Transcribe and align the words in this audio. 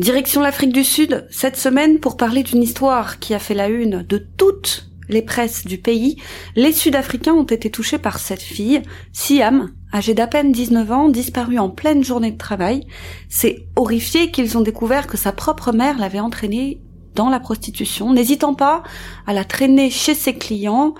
Direction 0.00 0.40
l'Afrique 0.40 0.72
du 0.72 0.82
Sud, 0.82 1.26
cette 1.30 1.58
semaine 1.58 1.98
pour 1.98 2.16
parler 2.16 2.42
d'une 2.42 2.62
histoire 2.62 3.18
qui 3.18 3.34
a 3.34 3.38
fait 3.38 3.52
la 3.52 3.68
une 3.68 4.02
de 4.02 4.16
toutes 4.16 4.88
les 5.10 5.20
presses 5.20 5.66
du 5.66 5.76
pays, 5.76 6.16
les 6.56 6.72
Sud-Africains 6.72 7.34
ont 7.34 7.44
été 7.44 7.68
touchés 7.68 7.98
par 7.98 8.18
cette 8.18 8.40
fille, 8.40 8.80
Siam, 9.12 9.74
âgée 9.92 10.14
d'à 10.14 10.26
peine 10.26 10.52
19 10.52 10.90
ans, 10.90 11.08
disparue 11.10 11.58
en 11.58 11.68
pleine 11.68 12.02
journée 12.02 12.30
de 12.30 12.38
travail. 12.38 12.86
C'est 13.28 13.66
horrifié 13.76 14.30
qu'ils 14.30 14.56
ont 14.56 14.62
découvert 14.62 15.06
que 15.06 15.18
sa 15.18 15.32
propre 15.32 15.70
mère 15.70 15.98
l'avait 15.98 16.18
entraînée 16.18 16.80
dans 17.14 17.28
la 17.28 17.38
prostitution, 17.38 18.14
n'hésitant 18.14 18.54
pas 18.54 18.82
à 19.26 19.34
la 19.34 19.44
traîner 19.44 19.90
chez 19.90 20.14
ses 20.14 20.32
clients 20.32 20.94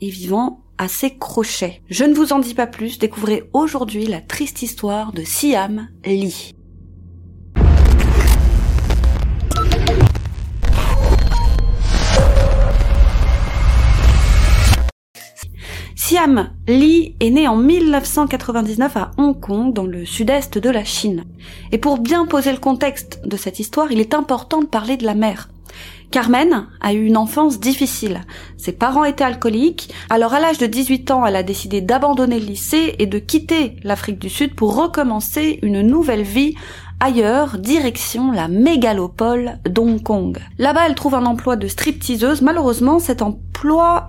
et 0.00 0.10
vivant 0.10 0.62
à 0.78 0.86
ses 0.86 1.18
crochets. 1.18 1.82
Je 1.90 2.04
ne 2.04 2.14
vous 2.14 2.32
en 2.32 2.38
dis 2.38 2.54
pas 2.54 2.68
plus, 2.68 3.00
découvrez 3.00 3.50
aujourd'hui 3.52 4.06
la 4.06 4.20
triste 4.20 4.62
histoire 4.62 5.12
de 5.12 5.24
Siam 5.24 5.88
Lee. 6.04 6.54
Siam 16.06 16.50
Lee 16.68 17.16
est 17.18 17.30
né 17.30 17.48
en 17.48 17.56
1999 17.56 18.94
à 18.98 19.12
Hong 19.16 19.40
Kong, 19.40 19.72
dans 19.72 19.86
le 19.86 20.04
sud-est 20.04 20.58
de 20.58 20.68
la 20.68 20.84
Chine. 20.84 21.24
Et 21.72 21.78
pour 21.78 21.96
bien 21.96 22.26
poser 22.26 22.52
le 22.52 22.58
contexte 22.58 23.22
de 23.24 23.38
cette 23.38 23.58
histoire, 23.58 23.90
il 23.90 24.00
est 24.00 24.12
important 24.12 24.60
de 24.60 24.66
parler 24.66 24.98
de 24.98 25.06
la 25.06 25.14
mère. 25.14 25.48
Carmen 26.10 26.66
a 26.82 26.92
eu 26.92 27.06
une 27.06 27.16
enfance 27.16 27.58
difficile. 27.58 28.20
Ses 28.58 28.72
parents 28.72 29.04
étaient 29.04 29.24
alcooliques, 29.24 29.94
alors 30.10 30.34
à 30.34 30.40
l'âge 30.40 30.58
de 30.58 30.66
18 30.66 31.10
ans, 31.10 31.24
elle 31.24 31.36
a 31.36 31.42
décidé 31.42 31.80
d'abandonner 31.80 32.38
le 32.38 32.44
lycée 32.44 32.96
et 32.98 33.06
de 33.06 33.18
quitter 33.18 33.76
l'Afrique 33.82 34.18
du 34.18 34.28
Sud 34.28 34.54
pour 34.54 34.76
recommencer 34.76 35.58
une 35.62 35.80
nouvelle 35.80 36.22
vie 36.22 36.54
Ailleurs, 37.00 37.58
direction 37.58 38.30
la 38.30 38.48
mégalopole 38.48 39.58
d'Hong 39.68 40.02
Kong. 40.02 40.38
Là-bas, 40.58 40.86
elle 40.86 40.94
trouve 40.94 41.14
un 41.14 41.26
emploi 41.26 41.56
de 41.56 41.66
stripteaseuse. 41.66 42.40
Malheureusement, 42.40 42.98
cet 42.98 43.20
emploi 43.20 43.53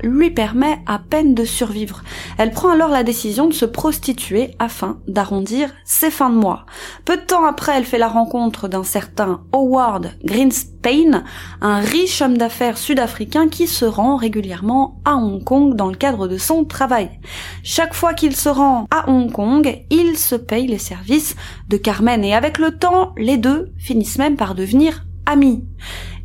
lui 0.04 0.32
permet 0.32 0.80
à 0.86 1.00
peine 1.00 1.34
de 1.34 1.46
survivre. 1.46 2.04
Elle 2.38 2.52
prend 2.52 2.70
alors 2.70 2.90
la 2.90 3.04
décision 3.04 3.48
de 3.48 3.54
se 3.54 3.66
prostituer 3.66 4.52
afin 4.60 5.00
d'arrondir 5.08 5.70
ses 5.86 6.12
fins 6.12 6.30
de 6.30 6.36
mois. 6.36 6.66
Peu 7.06 7.18
de 7.18 7.22
temps 7.22 7.46
après, 7.46 7.74
elle 7.78 7.86
fait 7.86 7.98
la 7.98 8.08
rencontre 8.08 8.68
d'un 8.68 8.84
certain 8.84 9.42
Howard 9.54 10.12
Greenspan, 10.24 11.24
un 11.62 11.80
riche 11.80 12.22
homme 12.22 12.38
d'affaires 12.38 12.78
sud-africain 12.78 13.48
qui 13.48 13.68
se 13.68 13.86
rend 13.86 14.18
régulièrement 14.18 15.00
à 15.06 15.16
Hong 15.16 15.44
Kong 15.44 15.76
dans 15.76 15.88
le 15.88 15.96
cadre 15.96 16.28
de 16.28 16.38
son 16.38 16.66
travail. 16.66 17.10
Chaque 17.64 17.94
fois 17.94 18.14
qu'il 18.14 18.36
se 18.36 18.50
rend 18.50 18.88
à 18.92 19.10
Hong 19.10 19.32
Kong, 19.32 19.84
il 19.90 20.18
se 20.18 20.36
paye 20.36 20.68
les 20.68 20.78
services 20.78 21.36
de 21.70 21.78
Carmen 21.78 22.24
et 22.24 22.36
avec 22.36 22.58
le 22.58 22.78
temps, 22.78 23.14
les 23.18 23.38
deux 23.38 23.72
finissent 23.78 24.18
même 24.18 24.36
par 24.36 24.54
devenir 24.54 25.06
amis. 25.26 25.64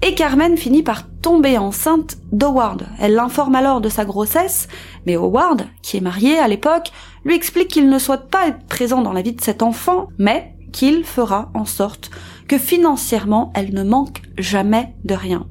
Et 0.03 0.15
Carmen 0.15 0.56
finit 0.56 0.83
par 0.83 1.06
tomber 1.20 1.59
enceinte 1.59 2.17
d'Howard. 2.33 2.87
Elle 2.98 3.15
l'informe 3.15 3.55
alors 3.55 3.83
de 3.83 3.91
sa 3.91 4.06
grossesse, 4.06 4.67
mais 5.05 5.17
Howard, 5.17 5.67
qui 5.83 5.98
est 5.98 6.01
marié 6.01 6.39
à 6.39 6.48
l'époque, 6.48 6.91
lui 7.25 7.34
explique 7.34 7.69
qu'il 7.69 7.91
ne 7.91 7.98
souhaite 7.98 8.31
pas 8.31 8.48
être 8.48 8.65
présent 8.67 9.03
dans 9.03 9.12
la 9.12 9.21
vie 9.21 9.34
de 9.34 9.43
cet 9.43 9.62
enfant, 9.62 10.09
mais 10.17 10.55
qu'il 10.73 11.05
fera 11.05 11.51
en 11.53 11.67
sorte 11.67 12.11
que 12.48 12.56
financièrement 12.56 13.53
elle 13.55 13.75
ne 13.75 13.83
manque 13.83 14.23
jamais 14.39 14.95
de 15.05 15.15
rien. 15.15 15.47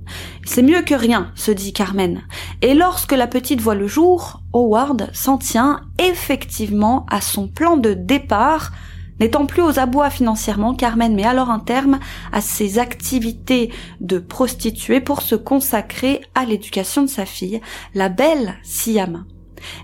C'est 0.45 0.64
mieux 0.64 0.81
que 0.81 0.95
rien, 0.95 1.31
se 1.36 1.52
dit 1.52 1.72
Carmen. 1.72 2.23
Et 2.64 2.73
lorsque 2.73 3.11
la 3.11 3.27
petite 3.27 3.61
voit 3.61 3.75
le 3.75 3.88
jour, 3.88 4.42
Howard 4.53 5.09
s'en 5.14 5.38
tient 5.38 5.81
effectivement 6.00 7.05
à 7.09 7.22
son 7.22 7.47
plan 7.47 7.77
de 7.77 7.94
départ 7.94 8.72
N'étant 9.19 9.45
plus 9.45 9.61
aux 9.61 9.79
abois 9.79 10.09
financièrement, 10.09 10.73
Carmen 10.73 11.13
met 11.13 11.25
alors 11.25 11.49
un 11.49 11.59
terme 11.59 11.99
à 12.31 12.41
ses 12.41 12.79
activités 12.79 13.71
de 13.99 14.17
prostituée 14.17 15.01
pour 15.01 15.21
se 15.21 15.35
consacrer 15.35 16.21
à 16.35 16.45
l'éducation 16.45 17.01
de 17.01 17.09
sa 17.09 17.25
fille, 17.25 17.61
la 17.93 18.09
belle 18.09 18.55
Siam. 18.63 19.25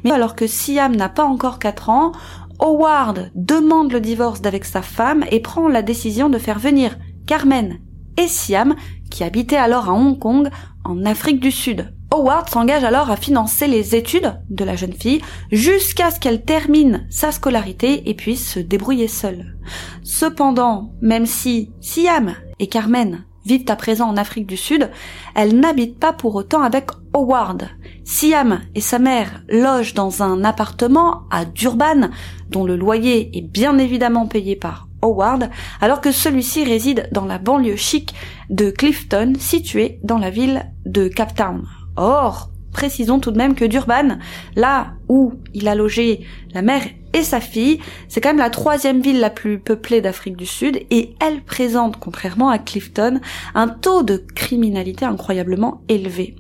Mais 0.03 0.11
alors 0.11 0.36
que 0.36 0.47
Siam 0.47 0.95
n'a 0.95 1.09
pas 1.09 1.25
encore 1.25 1.59
4 1.59 1.90
ans, 1.90 2.12
Howard 2.59 3.31
demande 3.35 3.91
le 3.91 4.00
divorce 4.00 4.41
d'avec 4.41 4.63
sa 4.63 4.81
femme 4.81 5.25
et 5.31 5.41
prend 5.41 5.68
la 5.68 5.81
décision 5.81 6.29
de 6.29 6.38
faire 6.38 6.59
venir 6.59 6.97
Carmen 7.28 7.79
et 8.18 8.28
Siam, 8.28 8.75
qui 9.12 9.24
habitaient 9.24 9.57
alors 9.57 9.90
à 9.90 9.94
Hong 9.94 10.18
Kong, 10.18 10.50
en 10.85 11.06
Afrique 11.06 11.41
du 11.41 11.51
Sud. 11.51 11.94
Howard 12.16 12.50
s'engage 12.50 12.86
alors 12.86 13.12
à 13.12 13.18
financer 13.18 13.68
les 13.68 13.94
études 13.94 14.40
de 14.50 14.64
la 14.64 14.78
jeune 14.78 14.94
fille 14.94 15.22
jusqu'à 15.52 16.12
ce 16.12 16.20
qu'elle 16.22 16.46
termine 16.46 17.06
sa 17.09 17.34
scolarité 17.34 18.09
et 18.09 18.14
puisse 18.14 18.53
se 18.53 18.59
débrouiller 18.59 19.09
seule. 19.09 19.58
Cependant, 20.02 20.94
même 21.02 21.25
si 21.25 21.74
Siam 21.81 22.36
et 22.59 22.68
Carmen 22.68 23.25
vivent 23.46 23.66
à 23.68 23.75
présent 23.75 24.08
en 24.08 24.16
Afrique 24.16 24.48
du 24.48 24.56
Sud, 24.56 24.90
elles 25.36 25.59
n'habitent 25.59 26.00
pas 26.00 26.14
pour 26.14 26.36
autant 26.36 26.62
avec 26.62 26.88
Howard. 27.14 27.68
Siam 28.06 28.62
et 28.75 28.81
sa 28.81 28.98
mère 28.98 29.44
logent 29.50 29.94
dans 29.94 30.24
un 30.24 30.46
appartement 30.46 31.24
à 31.31 31.44
Durban, 31.44 32.12
dont 32.50 32.64
le 32.64 32.78
loyer 32.78 33.38
est 33.38 33.46
bien 33.46 33.78
évidemment 33.78 34.25
payé 34.25 34.56
par 34.56 34.88
Howard, 35.02 35.50
alors 35.81 36.00
que 36.00 36.14
celui-ci 36.14 36.64
réside 36.64 37.09
dans 37.12 37.25
la 37.25 37.40
banlieue 37.40 37.75
chic 37.75 38.16
de 38.50 38.72
Clifton, 38.72 39.34
située 39.38 40.00
dans 40.04 40.18
la 40.18 40.30
ville 40.30 40.72
de 40.86 41.09
Cape 41.09 41.36
Town. 41.36 41.68
Or, 41.95 42.50
précisons 42.72 43.19
tout 43.19 43.31
de 43.31 43.38
même 43.38 43.56
que 43.56 43.66
Durban, 43.66 44.17
là 44.56 44.94
où 45.07 45.33
il 45.53 45.67
a 45.67 45.75
logé 45.75 46.25
la 46.53 46.61
mère 46.61 46.83
et 47.13 47.23
sa 47.23 47.39
fille, 47.39 47.79
c'est 48.09 48.19
quand 48.19 48.29
même 48.29 48.38
la 48.38 48.50
troisième 48.50 49.01
ville 49.01 49.22
la 49.22 49.29
plus 49.29 49.59
peuplée 49.59 50.01
d'Afrique 50.01 50.35
du 50.35 50.45
Sud 50.45 50.81
et 50.91 51.16
elle 51.22 51.41
présente, 51.41 51.97
contrairement 51.97 52.50
à 52.50 52.59
Clifton, 52.59 53.22
un 53.53 53.69
taux 53.69 54.03
de 54.03 54.17
criminalité 54.17 55.06
incroyablement 55.06 55.81
élevé. 55.88 56.35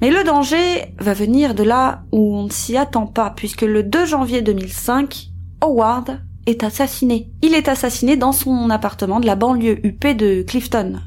Mais 0.00 0.10
le 0.10 0.24
danger 0.24 0.92
va 0.98 1.14
venir 1.14 1.54
de 1.54 1.62
là 1.62 2.02
où 2.10 2.36
on 2.36 2.44
ne 2.44 2.50
s'y 2.50 2.76
attend 2.76 3.06
pas, 3.06 3.30
puisque 3.30 3.62
le 3.62 3.84
2 3.84 4.06
janvier 4.06 4.42
2005, 4.42 5.28
Howard 5.60 6.20
est 6.46 6.64
assassiné. 6.64 7.30
Il 7.40 7.54
est 7.54 7.68
assassiné 7.68 8.16
dans 8.16 8.32
son 8.32 8.68
appartement 8.70 9.20
de 9.20 9.26
la 9.26 9.36
banlieue 9.36 9.78
UP 9.86 10.04
de 10.04 10.42
Clifton. 10.42 10.98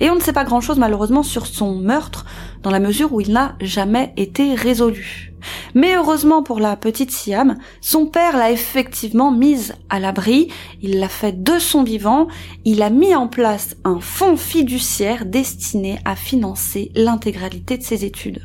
Et 0.00 0.10
on 0.10 0.14
ne 0.14 0.20
sait 0.20 0.32
pas 0.32 0.44
grand-chose 0.44 0.78
malheureusement 0.78 1.22
sur 1.22 1.46
son 1.46 1.76
meurtre, 1.76 2.24
dans 2.62 2.70
la 2.70 2.80
mesure 2.80 3.12
où 3.12 3.20
il 3.20 3.32
n'a 3.32 3.56
jamais 3.60 4.12
été 4.16 4.54
résolu. 4.54 5.32
Mais 5.74 5.96
heureusement 5.96 6.42
pour 6.42 6.60
la 6.60 6.76
petite 6.76 7.10
Siam, 7.10 7.58
son 7.80 8.06
père 8.06 8.36
l'a 8.36 8.50
effectivement 8.50 9.30
mise 9.30 9.74
à 9.90 10.00
l'abri, 10.00 10.48
il 10.82 10.98
l'a 10.98 11.08
fait 11.08 11.42
de 11.42 11.58
son 11.58 11.82
vivant, 11.82 12.28
il 12.64 12.82
a 12.82 12.90
mis 12.90 13.14
en 13.14 13.28
place 13.28 13.76
un 13.84 14.00
fonds 14.00 14.36
fiduciaire 14.36 15.26
destiné 15.26 15.98
à 16.04 16.16
financer 16.16 16.90
l'intégralité 16.94 17.76
de 17.76 17.82
ses 17.82 18.04
études. 18.04 18.42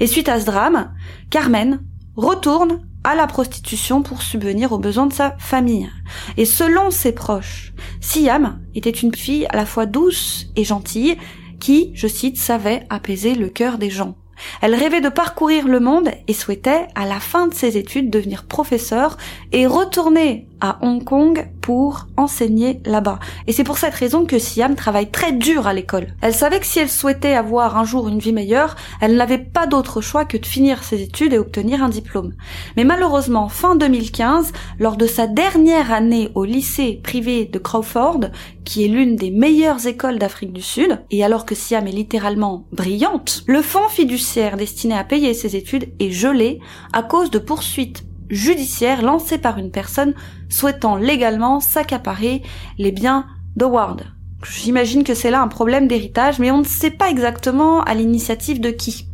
Et 0.00 0.06
suite 0.06 0.28
à 0.28 0.40
ce 0.40 0.46
drame, 0.46 0.92
Carmen 1.30 1.80
retourne 2.16 2.80
à 3.04 3.14
la 3.14 3.26
prostitution 3.26 4.02
pour 4.02 4.22
subvenir 4.22 4.72
aux 4.72 4.78
besoins 4.78 5.06
de 5.06 5.12
sa 5.12 5.36
famille. 5.38 5.90
Et 6.36 6.44
selon 6.44 6.90
ses 6.90 7.12
proches, 7.12 7.72
Siam 8.00 8.60
était 8.74 8.90
une 8.90 9.14
fille 9.14 9.46
à 9.50 9.56
la 9.56 9.66
fois 9.66 9.86
douce 9.86 10.46
et 10.56 10.64
gentille 10.64 11.16
qui, 11.60 11.92
je 11.94 12.06
cite, 12.06 12.38
savait 12.38 12.86
apaiser 12.90 13.34
le 13.34 13.48
cœur 13.48 13.78
des 13.78 13.90
gens. 13.90 14.16
Elle 14.62 14.74
rêvait 14.74 15.00
de 15.00 15.08
parcourir 15.08 15.68
le 15.68 15.80
monde 15.80 16.10
et 16.26 16.32
souhaitait, 16.32 16.86
à 16.94 17.06
la 17.06 17.20
fin 17.20 17.46
de 17.46 17.54
ses 17.54 17.76
études, 17.76 18.10
devenir 18.10 18.46
professeur 18.46 19.16
et 19.52 19.66
retourner 19.66 20.48
à 20.60 20.78
Hong 20.82 21.04
Kong 21.04 21.48
pour 21.60 22.06
enseigner 22.16 22.80
là-bas. 22.84 23.18
Et 23.46 23.52
c'est 23.52 23.64
pour 23.64 23.78
cette 23.78 23.94
raison 23.94 24.24
que 24.24 24.38
Siam 24.38 24.74
travaille 24.74 25.10
très 25.10 25.32
dur 25.32 25.66
à 25.66 25.72
l'école. 25.72 26.08
Elle 26.20 26.34
savait 26.34 26.60
que 26.60 26.66
si 26.66 26.78
elle 26.78 26.88
souhaitait 26.88 27.34
avoir 27.34 27.76
un 27.76 27.84
jour 27.84 28.08
une 28.08 28.18
vie 28.18 28.32
meilleure, 28.32 28.76
elle 29.00 29.16
n'avait 29.16 29.38
pas 29.38 29.66
d'autre 29.66 30.00
choix 30.00 30.24
que 30.24 30.36
de 30.36 30.46
finir 30.46 30.82
ses 30.82 31.02
études 31.02 31.32
et 31.32 31.38
obtenir 31.38 31.82
un 31.82 31.88
diplôme. 31.88 32.32
Mais 32.76 32.84
malheureusement, 32.84 33.48
fin 33.48 33.76
2015, 33.76 34.52
lors 34.78 34.96
de 34.96 35.06
sa 35.06 35.26
dernière 35.26 35.92
année 35.92 36.30
au 36.34 36.44
lycée 36.44 37.00
privé 37.02 37.44
de 37.44 37.58
Crawford, 37.58 38.30
qui 38.64 38.84
est 38.84 38.88
l'une 38.88 39.16
des 39.16 39.30
meilleures 39.30 39.86
écoles 39.86 40.18
d'Afrique 40.18 40.52
du 40.52 40.62
Sud, 40.62 41.00
et 41.10 41.24
alors 41.24 41.46
que 41.46 41.54
Siam 41.54 41.86
est 41.86 41.92
littéralement 41.92 42.66
brillante, 42.72 43.42
le 43.46 43.62
fonds 43.62 43.88
fiduciaire 43.88 44.56
destiné 44.56 44.94
à 44.96 45.04
payer 45.04 45.34
ses 45.34 45.56
études 45.56 45.92
est 45.98 46.10
gelé 46.10 46.60
à 46.92 47.02
cause 47.02 47.30
de 47.30 47.38
poursuites 47.38 48.04
judiciaire 48.30 49.02
lancé 49.02 49.38
par 49.38 49.58
une 49.58 49.70
personne 49.70 50.14
souhaitant 50.48 50.96
légalement 50.96 51.60
s'accaparer 51.60 52.42
les 52.78 52.92
biens 52.92 53.26
d'Howard. 53.56 54.04
J'imagine 54.48 55.04
que 55.04 55.14
c'est 55.14 55.30
là 55.30 55.42
un 55.42 55.48
problème 55.48 55.86
d'héritage, 55.86 56.38
mais 56.38 56.50
on 56.50 56.58
ne 56.58 56.64
sait 56.64 56.90
pas 56.90 57.10
exactement 57.10 57.82
à 57.82 57.94
l'initiative 57.94 58.60
de 58.60 58.70
qui. 58.70 59.06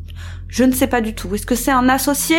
Je 0.49 0.63
ne 0.63 0.73
sais 0.73 0.87
pas 0.87 1.01
du 1.01 1.15
tout. 1.15 1.35
Est-ce 1.35 1.47
que 1.47 1.57
c'est 1.57 1.73
un 1.73 1.89
associé? 1.89 2.39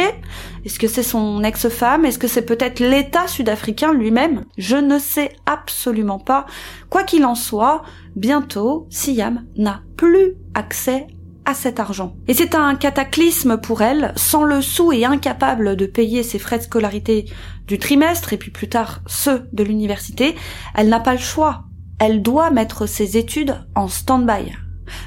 Est-ce 0.64 0.80
que 0.80 0.88
c'est 0.88 1.04
son 1.04 1.44
ex-femme? 1.44 2.06
Est-ce 2.06 2.18
que 2.18 2.28
c'est 2.30 2.46
peut-être 2.46 2.80
l'État 2.80 3.28
sud-africain 3.28 3.94
lui-même? 3.94 4.46
Je 4.58 4.78
ne 4.78 4.98
sais 4.98 5.36
absolument 5.46 6.20
pas. 6.20 6.46
Quoi 6.90 7.04
qu'il 7.04 7.26
en 7.26 7.36
soit, 7.36 7.84
bientôt, 8.16 8.88
Siam 8.90 9.44
n'a 9.58 9.82
plus 9.98 10.36
accès 10.54 11.08
à 11.48 11.56
cet 11.56 11.80
argent. 11.80 12.16
Et 12.28 12.36
c'est 12.36 12.54
un 12.54 12.76
cataclysme 12.76 13.58
pour 13.58 13.82
elle, 13.82 14.14
sans 14.16 14.44
le 14.44 14.62
sou 14.62 14.92
et 14.92 15.06
incapable 15.06 15.76
de 15.76 15.88
payer 15.88 16.22
ses 16.22 16.38
frais 16.38 16.60
de 16.60 16.64
scolarité 16.64 17.26
du 17.66 17.80
trimestre 17.80 18.34
et 18.34 18.38
puis 18.38 18.52
plus 18.52 18.70
tard 18.70 19.00
ceux 19.08 19.48
de 19.52 19.64
l'université, 19.64 20.36
elle 20.76 20.90
n'a 20.90 21.00
pas 21.00 21.14
le 21.14 21.20
choix 21.20 21.64
elle 22.00 22.22
doit 22.22 22.52
mettre 22.52 22.86
ses 22.86 23.18
études 23.18 23.56
en 23.76 23.88
stand-by. 23.88 24.54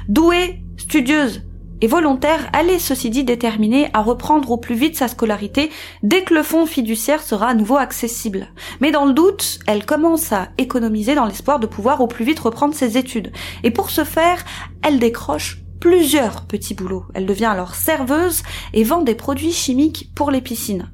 Douée, 0.07 0.63
studieuse 0.77 1.43
et 1.83 1.87
volontaire, 1.87 2.51
elle 2.53 2.69
est 2.69 2.79
ceci 2.79 3.09
dit 3.09 3.23
déterminée 3.23 3.89
à 3.93 4.03
reprendre 4.03 4.51
au 4.51 4.57
plus 4.57 4.75
vite 4.75 4.97
sa 4.97 5.07
scolarité 5.07 5.71
dès 6.03 6.23
que 6.23 6.33
le 6.33 6.43
fonds 6.43 6.67
fiduciaire 6.67 7.23
sera 7.23 7.47
à 7.47 7.53
nouveau 7.55 7.77
accessible. 7.77 8.49
Mais 8.81 8.91
dans 8.91 9.05
le 9.05 9.13
doute, 9.13 9.59
elle 9.65 9.85
commence 9.85 10.31
à 10.31 10.49
économiser 10.59 11.15
dans 11.15 11.25
l'espoir 11.25 11.59
de 11.59 11.65
pouvoir 11.65 12.01
au 12.01 12.07
plus 12.07 12.25
vite 12.25 12.39
reprendre 12.39 12.75
ses 12.75 12.97
études. 12.97 13.31
Et 13.63 13.71
pour 13.71 13.89
ce 13.89 14.03
faire, 14.03 14.43
elle 14.83 14.99
décroche 14.99 15.60
plusieurs 15.81 16.45
petits 16.45 16.75
boulots. 16.75 17.05
Elle 17.13 17.25
devient 17.25 17.45
alors 17.45 17.75
serveuse 17.75 18.43
et 18.73 18.85
vend 18.85 19.01
des 19.01 19.15
produits 19.15 19.51
chimiques 19.51 20.11
pour 20.15 20.31
les 20.31 20.39
piscines. 20.39 20.89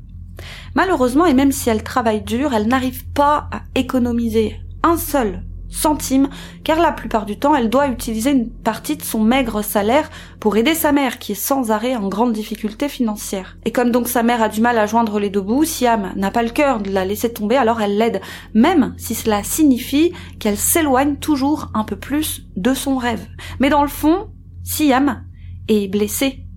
Malheureusement, 0.73 1.27
et 1.27 1.35
même 1.35 1.51
si 1.51 1.69
elle 1.69 1.83
travaille 1.83 2.23
dur, 2.23 2.53
elle 2.53 2.67
n'arrive 2.67 3.05
pas 3.09 3.49
à 3.51 3.61
économiser 3.75 4.55
un 4.81 4.97
seul 4.97 5.43
centime, 5.69 6.29
car 6.63 6.79
la 6.79 6.93
plupart 6.93 7.25
du 7.25 7.37
temps, 7.37 7.53
elle 7.53 7.69
doit 7.69 7.89
utiliser 7.89 8.31
une 8.31 8.49
partie 8.49 8.95
de 8.95 9.03
son 9.03 9.19
maigre 9.19 9.61
salaire 9.61 10.09
pour 10.39 10.55
aider 10.55 10.73
sa 10.73 10.93
mère, 10.93 11.19
qui 11.19 11.33
est 11.33 11.35
sans 11.35 11.71
arrêt 11.71 11.97
en 11.97 12.07
grande 12.07 12.31
difficulté 12.31 12.87
financière. 12.87 13.57
Et 13.65 13.73
comme 13.73 13.91
donc 13.91 14.07
sa 14.07 14.23
mère 14.23 14.41
a 14.41 14.47
du 14.47 14.61
mal 14.61 14.77
à 14.77 14.85
joindre 14.85 15.19
les 15.19 15.29
deux 15.29 15.41
bouts, 15.41 15.65
Siam 15.65 16.13
n'a 16.15 16.31
pas 16.31 16.43
le 16.43 16.49
cœur 16.49 16.79
de 16.79 16.89
la 16.89 17.03
laisser 17.03 17.33
tomber, 17.33 17.57
alors 17.57 17.81
elle 17.81 17.97
l'aide, 17.97 18.21
même 18.53 18.93
si 18.97 19.13
cela 19.13 19.43
signifie 19.43 20.13
qu'elle 20.39 20.57
s'éloigne 20.57 21.17
toujours 21.17 21.69
un 21.73 21.83
peu 21.83 21.97
plus 21.97 22.47
de 22.55 22.73
son 22.73 22.97
rêve. 22.97 23.27
Mais 23.59 23.69
dans 23.69 23.81
le 23.81 23.89
fond, 23.89 24.29
Siam 24.67 25.23
est 25.69 25.87
blessée 25.87 26.47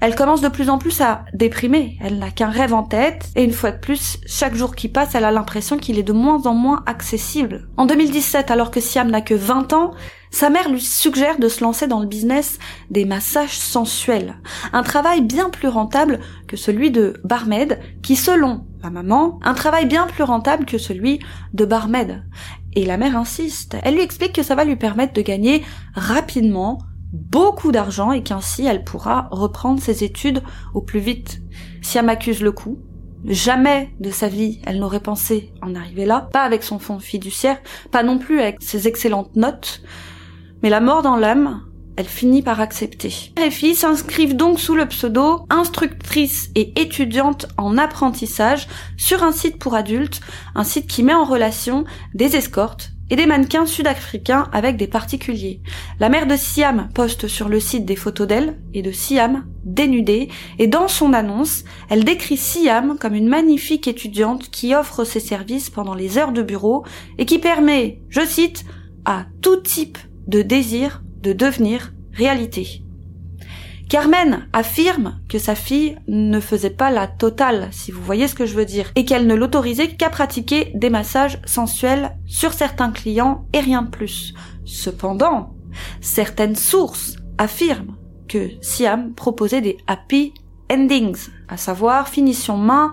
elle 0.00 0.14
commence 0.14 0.40
de 0.40 0.48
plus 0.48 0.70
en 0.70 0.78
plus 0.78 1.00
à 1.00 1.24
déprimer. 1.34 1.98
Elle 2.00 2.18
n'a 2.18 2.30
qu'un 2.30 2.50
rêve 2.50 2.72
en 2.72 2.84
tête, 2.84 3.30
et 3.34 3.42
une 3.42 3.52
fois 3.52 3.72
de 3.72 3.78
plus, 3.78 4.18
chaque 4.26 4.54
jour 4.54 4.76
qui 4.76 4.88
passe, 4.88 5.16
elle 5.16 5.24
a 5.24 5.32
l'impression 5.32 5.76
qu'il 5.76 5.98
est 5.98 6.04
de 6.04 6.12
moins 6.12 6.46
en 6.46 6.54
moins 6.54 6.84
accessible. 6.86 7.68
En 7.76 7.84
2017, 7.84 8.52
alors 8.52 8.70
que 8.70 8.80
Siam 8.80 9.10
n'a 9.10 9.22
que 9.22 9.34
20 9.34 9.72
ans, 9.72 9.90
sa 10.30 10.50
mère 10.50 10.70
lui 10.70 10.80
suggère 10.80 11.40
de 11.40 11.48
se 11.48 11.64
lancer 11.64 11.88
dans 11.88 11.98
le 11.98 12.06
business 12.06 12.60
des 12.90 13.06
massages 13.06 13.58
sensuels. 13.58 14.36
Un 14.72 14.84
travail 14.84 15.22
bien 15.22 15.50
plus 15.50 15.68
rentable 15.68 16.20
que 16.46 16.56
celui 16.56 16.92
de 16.92 17.14
barmaid, 17.24 17.80
qui 18.00 18.14
selon 18.14 18.66
la 18.84 18.90
maman, 18.90 19.40
un 19.42 19.54
travail 19.54 19.86
bien 19.86 20.06
plus 20.06 20.22
rentable 20.22 20.64
que 20.64 20.78
celui 20.78 21.18
de 21.54 21.64
barmaid. 21.64 22.22
Et 22.76 22.84
la 22.84 22.98
mère 22.98 23.16
insiste. 23.16 23.76
Elle 23.82 23.94
lui 23.94 24.02
explique 24.02 24.34
que 24.34 24.44
ça 24.44 24.54
va 24.54 24.64
lui 24.64 24.76
permettre 24.76 25.14
de 25.14 25.22
gagner 25.22 25.64
rapidement 25.94 26.78
beaucoup 27.12 27.72
d'argent 27.72 28.12
et 28.12 28.22
qu'ainsi 28.22 28.66
elle 28.66 28.84
pourra 28.84 29.28
reprendre 29.30 29.80
ses 29.80 30.04
études 30.04 30.42
au 30.74 30.82
plus 30.82 31.00
vite. 31.00 31.40
Si 31.82 31.98
elle 31.98 32.06
m'accuse 32.06 32.42
le 32.42 32.52
coup, 32.52 32.78
jamais 33.24 33.94
de 34.00 34.10
sa 34.10 34.28
vie 34.28 34.60
elle 34.66 34.78
n'aurait 34.78 35.00
pensé 35.00 35.52
en 35.62 35.74
arriver 35.74 36.04
là, 36.04 36.28
pas 36.32 36.42
avec 36.42 36.62
son 36.62 36.78
fonds 36.78 36.98
fiduciaire, 36.98 37.58
pas 37.90 38.02
non 38.02 38.18
plus 38.18 38.40
avec 38.40 38.56
ses 38.60 38.88
excellentes 38.88 39.34
notes, 39.36 39.82
mais 40.62 40.70
la 40.70 40.80
mort 40.80 41.02
dans 41.02 41.16
l'âme, 41.16 41.62
elle 41.96 42.06
finit 42.06 42.42
par 42.42 42.60
accepter. 42.60 43.12
Les 43.36 43.50
filles 43.50 43.74
s'inscrivent 43.74 44.36
donc 44.36 44.60
sous 44.60 44.76
le 44.76 44.86
pseudo 44.86 45.44
instructrice 45.50 46.50
et 46.54 46.80
étudiante 46.80 47.46
en 47.56 47.76
apprentissage 47.76 48.68
sur 48.96 49.24
un 49.24 49.32
site 49.32 49.58
pour 49.58 49.74
adultes, 49.74 50.20
un 50.54 50.62
site 50.62 50.86
qui 50.86 51.02
met 51.02 51.14
en 51.14 51.24
relation 51.24 51.84
des 52.14 52.36
escortes 52.36 52.92
et 53.10 53.16
des 53.16 53.26
mannequins 53.26 53.66
sud-africains 53.66 54.48
avec 54.52 54.76
des 54.76 54.86
particuliers. 54.86 55.60
La 56.00 56.08
mère 56.08 56.26
de 56.26 56.36
Siam 56.36 56.88
poste 56.94 57.28
sur 57.28 57.48
le 57.48 57.60
site 57.60 57.84
des 57.84 57.96
photos 57.96 58.26
d'elle 58.26 58.58
et 58.74 58.82
de 58.82 58.92
Siam 58.92 59.46
dénudée 59.64 60.28
et 60.58 60.66
dans 60.66 60.88
son 60.88 61.12
annonce, 61.12 61.64
elle 61.90 62.04
décrit 62.04 62.36
Siam 62.36 62.96
comme 62.98 63.14
une 63.14 63.28
magnifique 63.28 63.88
étudiante 63.88 64.50
qui 64.50 64.74
offre 64.74 65.04
ses 65.04 65.20
services 65.20 65.70
pendant 65.70 65.94
les 65.94 66.18
heures 66.18 66.32
de 66.32 66.42
bureau 66.42 66.84
et 67.18 67.26
qui 67.26 67.38
permet, 67.38 68.00
je 68.08 68.24
cite, 68.24 68.64
à 69.04 69.26
tout 69.40 69.56
type 69.56 69.98
de 70.26 70.42
désir 70.42 71.02
de 71.22 71.32
devenir 71.32 71.92
réalité. 72.12 72.82
Carmen 73.88 74.46
affirme 74.52 75.18
que 75.30 75.38
sa 75.38 75.54
fille 75.54 75.96
ne 76.08 76.40
faisait 76.40 76.68
pas 76.68 76.90
la 76.90 77.06
totale, 77.06 77.68
si 77.70 77.90
vous 77.90 78.02
voyez 78.02 78.28
ce 78.28 78.34
que 78.34 78.44
je 78.44 78.54
veux 78.54 78.66
dire, 78.66 78.92
et 78.96 79.06
qu'elle 79.06 79.26
ne 79.26 79.34
l'autorisait 79.34 79.88
qu'à 79.88 80.10
pratiquer 80.10 80.72
des 80.74 80.90
massages 80.90 81.40
sensuels 81.46 82.14
sur 82.26 82.52
certains 82.52 82.90
clients 82.90 83.46
et 83.54 83.60
rien 83.60 83.80
de 83.80 83.88
plus. 83.88 84.34
Cependant, 84.66 85.54
certaines 86.02 86.56
sources 86.56 87.16
affirment 87.38 87.96
que 88.28 88.50
Siam 88.60 89.14
proposait 89.14 89.62
des 89.62 89.78
happy 89.86 90.34
endings, 90.70 91.28
à 91.48 91.56
savoir 91.56 92.08
finition 92.08 92.58
main 92.58 92.92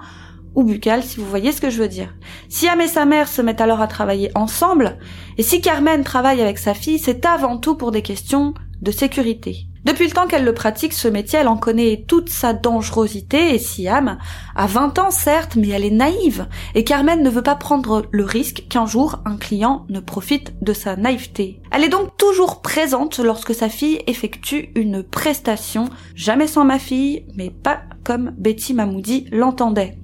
ou 0.55 0.63
buccale, 0.63 1.03
si 1.03 1.19
vous 1.19 1.25
voyez 1.25 1.51
ce 1.51 1.59
que 1.59 1.69
je 1.69 1.81
veux 1.81 1.89
dire. 1.89 2.15
Siam 2.47 2.79
et 2.79 2.87
sa 2.87 3.03
mère 3.03 3.27
se 3.27 3.41
mettent 3.41 3.59
alors 3.59 3.81
à 3.81 3.87
travailler 3.87 4.31
ensemble, 4.33 4.97
et 5.37 5.43
si 5.43 5.59
Carmen 5.59 6.05
travaille 6.05 6.41
avec 6.41 6.57
sa 6.57 6.73
fille, 6.73 6.99
c'est 6.99 7.25
avant 7.25 7.57
tout 7.57 7.75
pour 7.75 7.91
des 7.91 8.01
questions 8.01 8.53
de 8.81 8.91
sécurité. 8.91 9.67
Depuis 9.85 10.05
le 10.07 10.11
temps 10.11 10.25
qu'elle 10.25 10.45
le 10.45 10.53
pratique, 10.53 10.93
ce 10.93 11.07
métier, 11.07 11.37
elle 11.37 11.47
en 11.47 11.57
connaît 11.57 12.05
toute 12.07 12.29
sa 12.29 12.53
dangerosité 12.53 13.53
et 13.53 13.59
Siam 13.59 14.17
a 14.55 14.65
20 14.65 14.97
ans 14.97 15.11
certes, 15.11 15.55
mais 15.57 15.69
elle 15.69 15.85
est 15.85 15.91
naïve 15.91 16.47
et 16.73 16.83
Carmen 16.83 17.21
ne 17.21 17.29
veut 17.29 17.43
pas 17.43 17.53
prendre 17.53 18.07
le 18.09 18.23
risque 18.23 18.63
qu'un 18.67 18.87
jour 18.87 19.19
un 19.25 19.37
client 19.37 19.85
ne 19.89 19.99
profite 19.99 20.53
de 20.63 20.73
sa 20.73 20.95
naïveté. 20.95 21.61
Elle 21.71 21.83
est 21.83 21.89
donc 21.89 22.17
toujours 22.17 22.63
présente 22.63 23.19
lorsque 23.19 23.53
sa 23.53 23.69
fille 23.69 24.01
effectue 24.07 24.71
une 24.73 25.03
prestation, 25.03 25.87
jamais 26.15 26.47
sans 26.47 26.65
ma 26.65 26.79
fille, 26.79 27.27
mais 27.35 27.51
pas 27.51 27.81
comme 28.03 28.33
Betty 28.39 28.73
Mamoudi 28.73 29.27
l'entendait. 29.31 29.99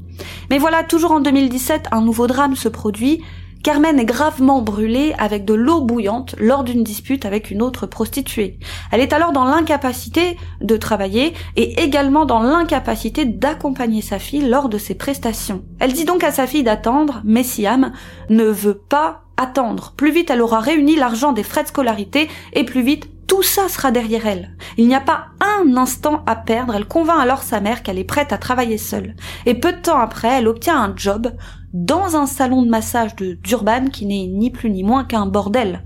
Mais 0.52 0.60
voilà, 0.60 0.84
toujours 0.84 1.14
en 1.14 1.22
2017, 1.22 1.88
un 1.92 2.02
nouveau 2.02 2.28
drame 2.28 2.56
se 2.56 2.70
produit 2.70 3.24
Carmen 3.64 4.00
est 4.00 4.06
gravement 4.06 4.62
brûlée 4.62 5.14
avec 5.20 5.46
de 5.46 5.54
l'eau 5.54 5.82
bouillante 5.82 6.36
lors 6.40 6.64
d'une 6.64 6.84
dispute 6.84 7.26
avec 7.26 7.52
une 7.52 7.62
autre 7.62 7.86
prostituée. 7.86 8.58
Elle 8.92 9.02
est 9.02 9.14
alors 9.14 9.34
dans 9.34 9.46
l'incapacité 9.46 10.38
de 10.62 10.78
travailler 10.78 11.34
et 11.56 11.82
également 11.84 12.26
dans 12.26 12.42
l'incapacité 12.42 13.26
d'accompagner 13.26 14.02
sa 14.02 14.18
fille 14.18 14.48
lors 14.48 14.68
de 14.68 14.78
ses 14.80 14.96
prestations. 14.96 15.64
Elle 15.80 15.94
dit 15.94 16.06
donc 16.06 16.24
à 16.24 16.32
sa 16.32 16.48
fille 16.48 16.64
d'attendre, 16.64 17.22
mais 17.24 17.44
Siam 17.44 17.92
ne 18.30 18.46
veut 18.46 18.78
pas 18.78 19.24
attendre. 19.42 19.94
Plus 19.98 20.12
vite 20.12 20.30
elle 20.30 20.42
aura 20.42 20.60
réuni 20.60 20.96
l'argent 20.96 21.34
des 21.34 21.44
frais 21.44 21.64
de 21.64 21.68
scolarité 21.68 22.30
et 22.54 22.64
plus 22.64 22.82
vite 22.82 23.10
tout 23.28 23.44
ça 23.44 23.70
sera 23.70 23.92
derrière 23.92 24.28
elle. 24.28 24.58
Il 24.78 24.90
n'y 24.90 24.96
a 24.96 25.00
pas 25.00 25.28
un 25.40 25.78
instant 25.78 26.22
à 26.28 26.36
perdre, 26.36 26.76
elle 26.76 26.86
convainc 26.86 27.22
alors 27.22 27.44
sa 27.44 27.62
mère 27.62 27.82
qu'elle 27.82 27.98
est 27.98 28.04
prête 28.04 28.34
à 28.34 28.38
travailler 28.38 28.78
seule. 28.78 29.16
Et 29.46 29.54
peu 29.54 29.72
de 29.72 29.80
temps 29.80 30.00
après, 30.00 30.28
elle 30.28 30.50
obtient 30.50 30.78
un 30.78 30.94
job 30.98 31.32
dans 31.74 32.18
un 32.18 32.26
salon 32.26 32.62
de 32.62 32.70
massage 32.70 33.16
de 33.16 33.36
Durban 33.36 33.86
qui 33.86 34.06
n'est 34.06 34.28
ni 34.28 34.52
plus 34.52 34.70
ni 34.70 34.84
moins 34.84 35.06
qu'un 35.06 35.28
bordel. 35.28 35.86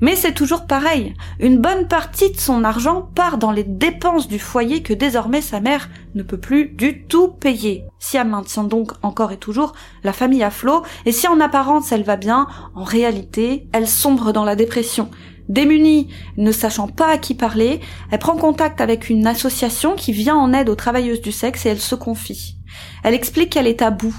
Mais 0.00 0.16
c'est 0.16 0.34
toujours 0.34 0.66
pareil. 0.66 1.14
Une 1.38 1.58
bonne 1.58 1.88
partie 1.88 2.30
de 2.30 2.38
son 2.38 2.64
argent 2.64 3.08
part 3.14 3.38
dans 3.38 3.52
les 3.52 3.64
dépenses 3.64 4.28
du 4.28 4.38
foyer 4.38 4.82
que 4.82 4.92
désormais 4.92 5.40
sa 5.40 5.60
mère 5.60 5.88
ne 6.14 6.22
peut 6.22 6.38
plus 6.38 6.68
du 6.68 7.04
tout 7.04 7.28
payer. 7.28 7.84
Si 7.98 8.16
elle 8.16 8.28
maintient 8.28 8.64
donc 8.64 8.92
encore 9.02 9.32
et 9.32 9.36
toujours 9.36 9.72
la 10.02 10.12
famille 10.12 10.42
à 10.42 10.50
flot, 10.50 10.82
et 11.06 11.12
si 11.12 11.28
en 11.28 11.40
apparence 11.40 11.92
elle 11.92 12.02
va 12.02 12.16
bien, 12.16 12.46
en 12.74 12.84
réalité, 12.84 13.68
elle 13.72 13.88
sombre 13.88 14.32
dans 14.32 14.44
la 14.44 14.56
dépression. 14.56 15.10
Démunie, 15.48 16.08
ne 16.38 16.52
sachant 16.52 16.88
pas 16.88 17.08
à 17.08 17.18
qui 17.18 17.34
parler, 17.34 17.80
elle 18.10 18.18
prend 18.18 18.36
contact 18.36 18.80
avec 18.80 19.10
une 19.10 19.26
association 19.26 19.94
qui 19.94 20.12
vient 20.12 20.36
en 20.36 20.52
aide 20.54 20.70
aux 20.70 20.74
travailleuses 20.74 21.20
du 21.20 21.32
sexe 21.32 21.66
et 21.66 21.68
elle 21.68 21.80
se 21.80 21.94
confie. 21.94 22.56
Elle 23.02 23.14
explique 23.14 23.50
qu'elle 23.50 23.66
est 23.66 23.82
à 23.82 23.90
bout, 23.90 24.14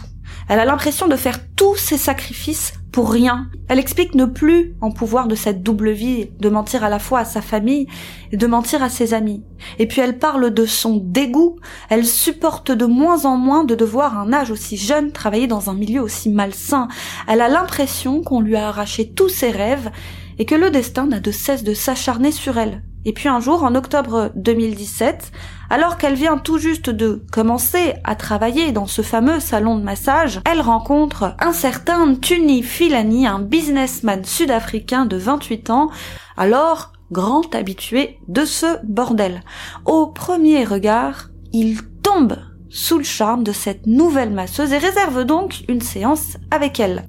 elle 0.47 0.59
a 0.59 0.65
l'impression 0.65 1.07
de 1.07 1.15
faire 1.15 1.39
tous 1.55 1.75
ces 1.75 1.97
sacrifices 1.97 2.73
pour 2.91 3.11
rien. 3.11 3.49
Elle 3.67 3.79
explique 3.79 4.15
ne 4.15 4.25
plus 4.25 4.75
en 4.79 4.91
pouvoir 4.91 5.27
de 5.27 5.35
cette 5.35 5.63
double 5.63 5.91
vie, 5.91 6.29
de 6.39 6.49
mentir 6.49 6.83
à 6.83 6.89
la 6.89 6.99
fois 6.99 7.19
à 7.19 7.25
sa 7.25 7.41
famille 7.41 7.87
et 8.31 8.37
de 8.37 8.47
mentir 8.47 8.81
à 8.83 8.89
ses 8.89 9.13
amis. 9.13 9.43
Et 9.79 9.87
puis 9.87 10.01
elle 10.01 10.17
parle 10.17 10.53
de 10.53 10.65
son 10.65 10.97
dégoût. 10.97 11.57
Elle 11.89 12.05
supporte 12.05 12.71
de 12.71 12.85
moins 12.85 13.25
en 13.25 13.37
moins 13.37 13.63
de 13.63 13.75
devoir 13.75 14.17
un 14.17 14.31
âge 14.31 14.51
aussi 14.51 14.77
jeune 14.77 15.11
travailler 15.11 15.47
dans 15.47 15.69
un 15.69 15.73
milieu 15.73 16.01
aussi 16.01 16.29
malsain. 16.29 16.87
Elle 17.27 17.41
a 17.41 17.49
l'impression 17.49 18.21
qu'on 18.21 18.39
lui 18.39 18.55
a 18.55 18.69
arraché 18.69 19.11
tous 19.11 19.29
ses 19.29 19.51
rêves 19.51 19.91
et 20.37 20.45
que 20.45 20.55
le 20.55 20.69
destin 20.69 21.07
n'a 21.07 21.19
de 21.19 21.31
cesse 21.31 21.63
de 21.63 21.73
s'acharner 21.73 22.31
sur 22.31 22.57
elle. 22.57 22.81
Et 23.05 23.13
puis 23.13 23.29
un 23.29 23.39
jour, 23.39 23.63
en 23.63 23.75
octobre 23.75 24.31
2017, 24.35 25.31
alors 25.69 25.97
qu'elle 25.97 26.15
vient 26.15 26.37
tout 26.37 26.57
juste 26.57 26.89
de 26.89 27.23
commencer 27.31 27.93
à 28.03 28.15
travailler 28.15 28.71
dans 28.71 28.87
ce 28.87 29.03
fameux 29.03 29.39
salon 29.39 29.77
de 29.77 29.83
massage, 29.83 30.41
elle 30.49 30.61
rencontre 30.61 31.35
un 31.39 31.53
certain 31.53 32.15
Tuni 32.15 32.63
Filani, 32.63 33.27
un 33.27 33.39
businessman 33.39 34.23
sud-africain 34.25 35.05
de 35.05 35.17
28 35.17 35.69
ans, 35.69 35.89
alors 36.35 36.93
grand 37.11 37.53
habitué 37.53 38.17
de 38.27 38.43
ce 38.43 38.83
bordel. 38.83 39.43
Au 39.85 40.07
premier 40.07 40.63
regard, 40.63 41.29
il 41.53 41.77
tombe 42.01 42.37
sous 42.69 42.97
le 42.97 43.03
charme 43.03 43.43
de 43.43 43.51
cette 43.51 43.85
nouvelle 43.85 44.31
masseuse 44.31 44.73
et 44.73 44.77
réserve 44.77 45.23
donc 45.23 45.63
une 45.69 45.81
séance 45.81 46.37
avec 46.51 46.79
elle. 46.79 47.07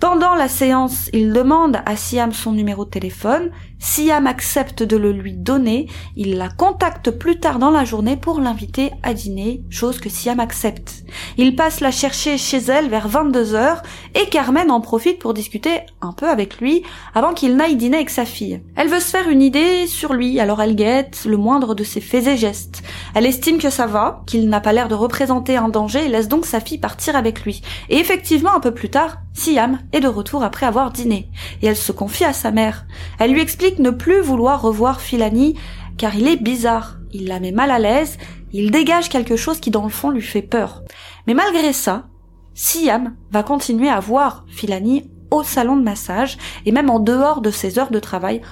Pendant 0.00 0.36
la 0.36 0.46
séance, 0.46 1.10
il 1.12 1.32
demande 1.32 1.80
à 1.84 1.96
Siam 1.96 2.32
son 2.32 2.52
numéro 2.52 2.84
de 2.84 2.90
téléphone. 2.90 3.50
Siam 3.78 4.26
accepte 4.26 4.82
de 4.82 4.96
le 4.96 5.12
lui 5.12 5.32
donner. 5.32 5.88
Il 6.16 6.36
la 6.36 6.48
contacte 6.48 7.10
plus 7.10 7.38
tard 7.38 7.58
dans 7.58 7.70
la 7.70 7.84
journée 7.84 8.16
pour 8.16 8.40
l'inviter 8.40 8.90
à 9.02 9.14
dîner, 9.14 9.62
chose 9.70 10.00
que 10.00 10.08
Siam 10.08 10.40
accepte. 10.40 11.04
Il 11.36 11.56
passe 11.56 11.80
la 11.80 11.90
chercher 11.90 12.38
chez 12.38 12.58
elle 12.58 12.88
vers 12.88 13.08
22 13.08 13.54
heures 13.54 13.82
et 14.14 14.28
Carmen 14.28 14.70
en 14.70 14.80
profite 14.80 15.18
pour 15.18 15.34
discuter 15.34 15.80
un 16.00 16.12
peu 16.12 16.28
avec 16.28 16.60
lui 16.60 16.82
avant 17.14 17.34
qu'il 17.34 17.56
n'aille 17.56 17.76
dîner 17.76 17.98
avec 17.98 18.10
sa 18.10 18.24
fille. 18.24 18.60
Elle 18.76 18.88
veut 18.88 19.00
se 19.00 19.10
faire 19.10 19.28
une 19.28 19.42
idée 19.42 19.86
sur 19.86 20.14
lui, 20.14 20.40
alors 20.40 20.60
elle 20.60 20.76
guette 20.76 21.24
le 21.24 21.36
moindre 21.36 21.74
de 21.74 21.84
ses 21.84 22.00
faits 22.00 22.26
et 22.26 22.36
gestes. 22.36 22.82
Elle 23.14 23.26
estime 23.26 23.58
que 23.58 23.70
ça 23.70 23.86
va, 23.86 24.22
qu'il 24.26 24.48
n'a 24.48 24.60
pas 24.60 24.72
l'air 24.72 24.88
de 24.88 24.94
représenter 24.94 25.56
un 25.56 25.68
danger 25.68 26.04
et 26.04 26.08
laisse 26.08 26.28
donc 26.28 26.46
sa 26.46 26.60
fille 26.60 26.78
partir 26.78 27.16
avec 27.16 27.42
lui. 27.42 27.62
Et 27.88 27.98
effectivement, 27.98 28.54
un 28.54 28.60
peu 28.60 28.72
plus 28.72 28.90
tard, 28.90 29.18
Siam 29.38 29.78
est 29.92 30.00
de 30.00 30.08
retour 30.08 30.42
après 30.42 30.66
avoir 30.66 30.90
dîné, 30.90 31.30
et 31.62 31.68
elle 31.68 31.76
se 31.76 31.92
confie 31.92 32.24
à 32.24 32.32
sa 32.32 32.50
mère. 32.50 32.86
Elle 33.20 33.32
lui 33.32 33.40
explique 33.40 33.78
ne 33.78 33.90
plus 33.90 34.20
vouloir 34.20 34.60
revoir 34.60 35.00
Filani, 35.00 35.54
car 35.96 36.16
il 36.16 36.26
est 36.26 36.42
bizarre, 36.42 36.98
il 37.12 37.28
la 37.28 37.38
met 37.38 37.52
mal 37.52 37.70
à 37.70 37.78
l'aise, 37.78 38.18
il 38.52 38.72
dégage 38.72 39.08
quelque 39.08 39.36
chose 39.36 39.60
qui 39.60 39.70
dans 39.70 39.84
le 39.84 39.90
fond 39.90 40.10
lui 40.10 40.22
fait 40.22 40.42
peur. 40.42 40.82
Mais 41.28 41.34
malgré 41.34 41.72
ça, 41.72 42.08
Siam 42.54 43.14
va 43.30 43.44
continuer 43.44 43.88
à 43.88 44.00
voir 44.00 44.44
Filani 44.48 45.08
au 45.30 45.44
salon 45.44 45.76
de 45.76 45.84
massage 45.84 46.36
et 46.66 46.72
même 46.72 46.90
en 46.90 46.98
dehors 46.98 47.40
de 47.40 47.52
ses 47.52 47.78
heures 47.78 47.92
de 47.92 48.00
travail 48.00 48.42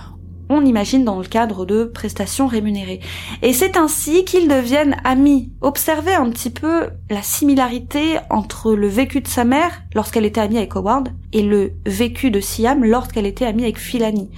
on 0.48 0.64
imagine 0.64 1.04
dans 1.04 1.18
le 1.18 1.26
cadre 1.26 1.66
de 1.66 1.84
prestations 1.84 2.46
rémunérées. 2.46 3.00
Et 3.42 3.52
c'est 3.52 3.76
ainsi 3.76 4.24
qu'ils 4.24 4.48
deviennent 4.48 4.96
amis. 5.04 5.52
Observez 5.60 6.14
un 6.14 6.30
petit 6.30 6.50
peu 6.50 6.88
la 7.10 7.22
similarité 7.22 8.18
entre 8.30 8.74
le 8.74 8.88
vécu 8.88 9.20
de 9.20 9.28
sa 9.28 9.44
mère 9.44 9.82
lorsqu'elle 9.94 10.24
était 10.24 10.40
amie 10.40 10.58
avec 10.58 10.76
Howard 10.76 11.10
et 11.32 11.42
le 11.42 11.72
vécu 11.84 12.30
de 12.30 12.40
Siam 12.40 12.84
lorsqu'elle 12.84 13.26
était 13.26 13.46
amie 13.46 13.64
avec 13.64 13.78
Filani. 13.78 14.30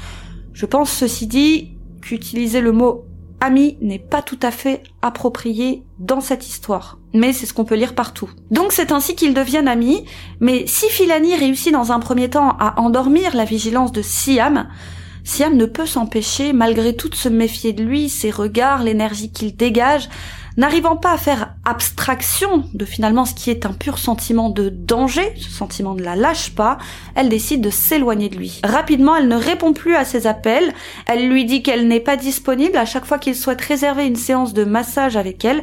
Je 0.53 0.67
pense 0.67 0.91
ceci 0.91 1.27
dit 1.27 1.77
qu'utiliser 2.01 2.61
le 2.61 2.73
mot 2.73 3.05
ami 3.41 3.77
n'est 3.81 3.99
pas 3.99 4.23
tout 4.23 4.39
à 4.43 4.51
fait 4.51 4.83
approprié 5.03 5.85
dans 5.99 6.21
cette 6.21 6.47
histoire. 6.47 6.99
Mais 7.15 7.33
c'est 7.33 7.47
ce 7.47 7.55
qu'on 7.55 7.65
peut 7.65 7.77
lire 7.77 7.95
partout. 7.95 8.29
Donc 8.51 8.73
c'est 8.73 8.93
ainsi 8.93 9.15
qu'ils 9.15 9.35
deviennent 9.35 9.69
amis, 9.69 10.05
mais 10.41 10.67
si 10.67 10.89
Filani 10.89 11.37
réussit 11.37 11.73
dans 11.73 11.93
un 11.93 12.01
premier 12.01 12.29
temps 12.29 12.57
à 12.59 12.81
endormir 12.81 13.37
la 13.37 13.45
vigilance 13.45 13.93
de 13.93 14.03
Siam, 14.03 14.69
Siam 15.29 15.59
ne 15.59 15.67
peut 15.67 15.85
s'empêcher, 15.85 16.55
malgré 16.55 16.97
tout, 16.97 17.11
de 17.11 17.15
se 17.15 17.29
méfier 17.29 17.75
de 17.75 17.85
lui, 17.85 18.09
ses 18.09 18.31
regards, 18.31 18.83
l'énergie 18.83 19.31
qu'il 19.31 19.55
dégage, 19.55 20.09
n'arrivant 20.57 20.97
pas 20.97 21.13
à 21.13 21.19
faire 21.19 21.55
abstraction 21.67 22.65
de 22.73 22.87
finalement 22.87 23.27
ce 23.27 23.35
qui 23.35 23.51
est 23.51 23.67
un 23.67 23.75
pur 23.75 23.99
sentiment 23.99 24.49
de 24.49 24.71
danger, 24.71 25.35
ce 25.37 25.51
sentiment 25.51 25.95
ne 25.95 26.03
la 26.03 26.17
lâche 26.17 26.55
pas, 26.55 26.79
elle 27.15 27.29
décide 27.29 27.61
de 27.61 27.69
s'éloigner 27.69 28.31
de 28.31 28.37
lui. 28.37 28.63
Rapidement, 28.65 29.17
elle 29.17 29.29
ne 29.29 29.37
répond 29.37 29.75
plus 29.75 29.95
à 29.97 30.07
ses 30.07 30.27
appels, 30.27 30.73
elle 31.07 31.29
lui 31.29 31.45
dit 31.45 31.63
qu'elle 31.63 31.89
n'est 31.89 32.01
pas 32.01 32.17
disponible 32.17 32.79
à 32.79 32.87
chaque 32.87 33.05
fois 33.05 33.19
qu'il 33.19 33.37
souhaite 33.37 33.61
réserver 33.61 34.07
une 34.07 34.17
séance 34.17 34.55
de 34.55 34.65
massage 34.65 35.19
avec 35.19 35.45
elle, 35.45 35.63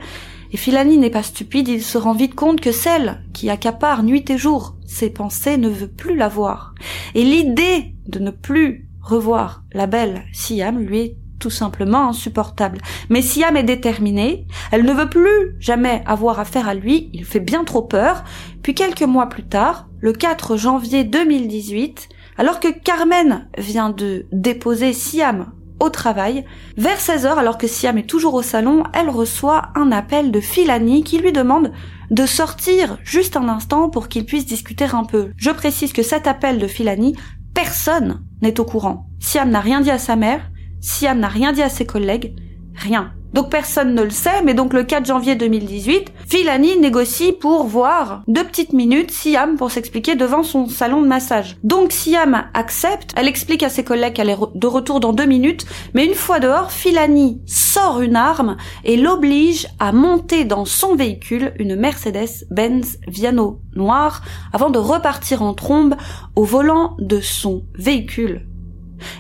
et 0.51 0.57
Filani 0.57 1.00
n'est 1.00 1.10
pas 1.10 1.24
stupide, 1.24 1.69
il 1.69 1.81
se 1.81 1.98
rend 1.98 2.13
vite 2.13 2.36
compte 2.36 2.62
que 2.62 2.72
celle 2.72 3.24
qui 3.34 3.50
accapare 3.50 4.03
nuit 4.03 4.29
et 4.29 4.38
jour 4.38 4.75
ses 4.86 5.10
pensées 5.10 5.57
ne 5.57 5.69
veut 5.69 5.88
plus 5.88 6.15
la 6.15 6.27
voir. 6.27 6.75
Et 7.15 7.24
l'idée 7.24 7.95
de 8.07 8.19
ne 8.19 8.29
plus 8.29 8.85
revoir 9.05 9.63
la 9.74 9.88
belle 9.88 10.24
Siam 10.33 10.79
lui 10.79 11.00
est 11.00 11.17
tout 11.39 11.50
simplement 11.50 12.09
insupportable. 12.09 12.79
Mais 13.09 13.21
Siam 13.21 13.55
est 13.57 13.63
déterminée, 13.63 14.47
elle 14.71 14.83
ne 14.83 14.93
veut 14.93 15.09
plus 15.09 15.55
jamais 15.59 16.03
avoir 16.05 16.39
affaire 16.39 16.67
à 16.67 16.74
lui, 16.74 17.09
il 17.13 17.25
fait 17.25 17.39
bien 17.39 17.63
trop 17.63 17.81
peur, 17.81 18.24
puis 18.63 18.74
quelques 18.74 19.03
mois 19.03 19.27
plus 19.27 19.43
tard, 19.43 19.88
le 20.00 20.13
4 20.13 20.57
janvier 20.57 21.03
2018, 21.03 22.09
alors 22.38 22.59
que 22.59 22.67
Carmen 22.67 23.47
vient 23.57 23.89
de 23.89 24.25
déposer 24.31 24.93
Siam 24.93 25.51
au 25.79 25.89
travail, 25.89 26.45
vers 26.77 27.00
16 27.00 27.25
heures, 27.25 27.39
alors 27.39 27.57
que 27.57 27.67
Siam 27.67 27.97
est 27.97 28.09
toujours 28.09 28.33
au 28.33 28.41
salon, 28.41 28.83
elle 28.93 29.09
reçoit 29.09 29.69
un 29.75 29.91
appel 29.91 30.31
de 30.31 30.39
Filani 30.39 31.03
qui 31.03 31.17
lui 31.17 31.33
demande 31.33 31.71
de 32.12 32.25
sortir 32.25 32.97
juste 33.03 33.35
un 33.35 33.50
instant 33.50 33.89
pour 33.89 34.07
qu'il 34.07 34.25
puisse 34.25 34.45
discuter 34.45 34.85
un 34.85 35.03
peu. 35.03 35.31
Je 35.38 35.50
précise 35.50 35.91
que 35.91 36.03
cet 36.03 36.27
appel 36.27 36.59
de 36.59 36.67
Filani 36.67 37.15
Personne 37.53 38.25
n'est 38.42 38.60
au 38.60 38.65
courant. 38.65 39.08
Siam 39.20 39.50
n'a 39.50 39.62
rien 39.62 39.82
dit 39.82 39.92
à 39.92 39.98
sa 39.98 40.15
mère, 40.15 40.51
Siam 40.82 41.20
n'a 41.20 41.27
rien 41.27 41.51
dit 41.51 41.62
à 41.62 41.70
ses 41.70 41.86
collègues, 41.86 42.36
rien. 42.75 43.13
Donc 43.36 43.50
personne 43.50 43.94
ne 43.96 44.01
le 44.01 44.12
sait, 44.12 44.42
mais 44.46 44.54
donc 44.54 44.72
le 44.72 44.86
4 44.86 45.06
janvier 45.06 45.36
2018, 45.36 46.13
Filani 46.25 46.77
négocie 46.77 47.34
pour 47.34 47.65
voir 47.65 48.24
deux 48.30 48.46
petites 48.46 48.72
minutes 48.72 49.12
Siam 49.12 49.58
pour 49.58 49.72
s'expliquer 49.72 50.15
devant 50.15 50.42
son 50.42 50.70
salon 50.70 51.01
de 51.01 51.08
massage. 51.08 51.58
Donc 51.62 51.92
Siam 51.92 52.46
accepte, 52.54 53.12
elle 53.18 53.27
explique 53.27 53.62
à 53.62 53.68
ses 53.68 53.84
collègues 53.84 54.13
qu'elle 54.13 54.30
est 54.30 54.38
de 54.56 54.68
retour 54.68 55.01
dans 55.01 55.12
deux 55.12 55.25
minutes, 55.25 55.65
mais 55.94 56.06
une 56.06 56.13
fois 56.13 56.39
dehors, 56.39 56.72
Filani 56.72 57.42
sort 57.46 58.00
une 58.00 58.15
arme 58.15 58.56
et 58.86 58.96
l'oblige 58.96 59.68
à 59.80 59.92
monter 59.92 60.46
dans 60.46 60.63
son 60.63 60.96
véhicule, 60.96 61.51
une 61.60 61.75
Mercedes-Benz 61.75 63.00
Viano 63.06 63.60
noire, 63.75 64.22
avant 64.54 64.70
de 64.70 64.80
repartir 64.80 65.42
en 65.42 65.54
trombe 65.54 65.96
au 66.38 66.46
volant 66.46 66.96
de 67.00 67.20
son 67.20 67.65
véhicule. 67.77 68.48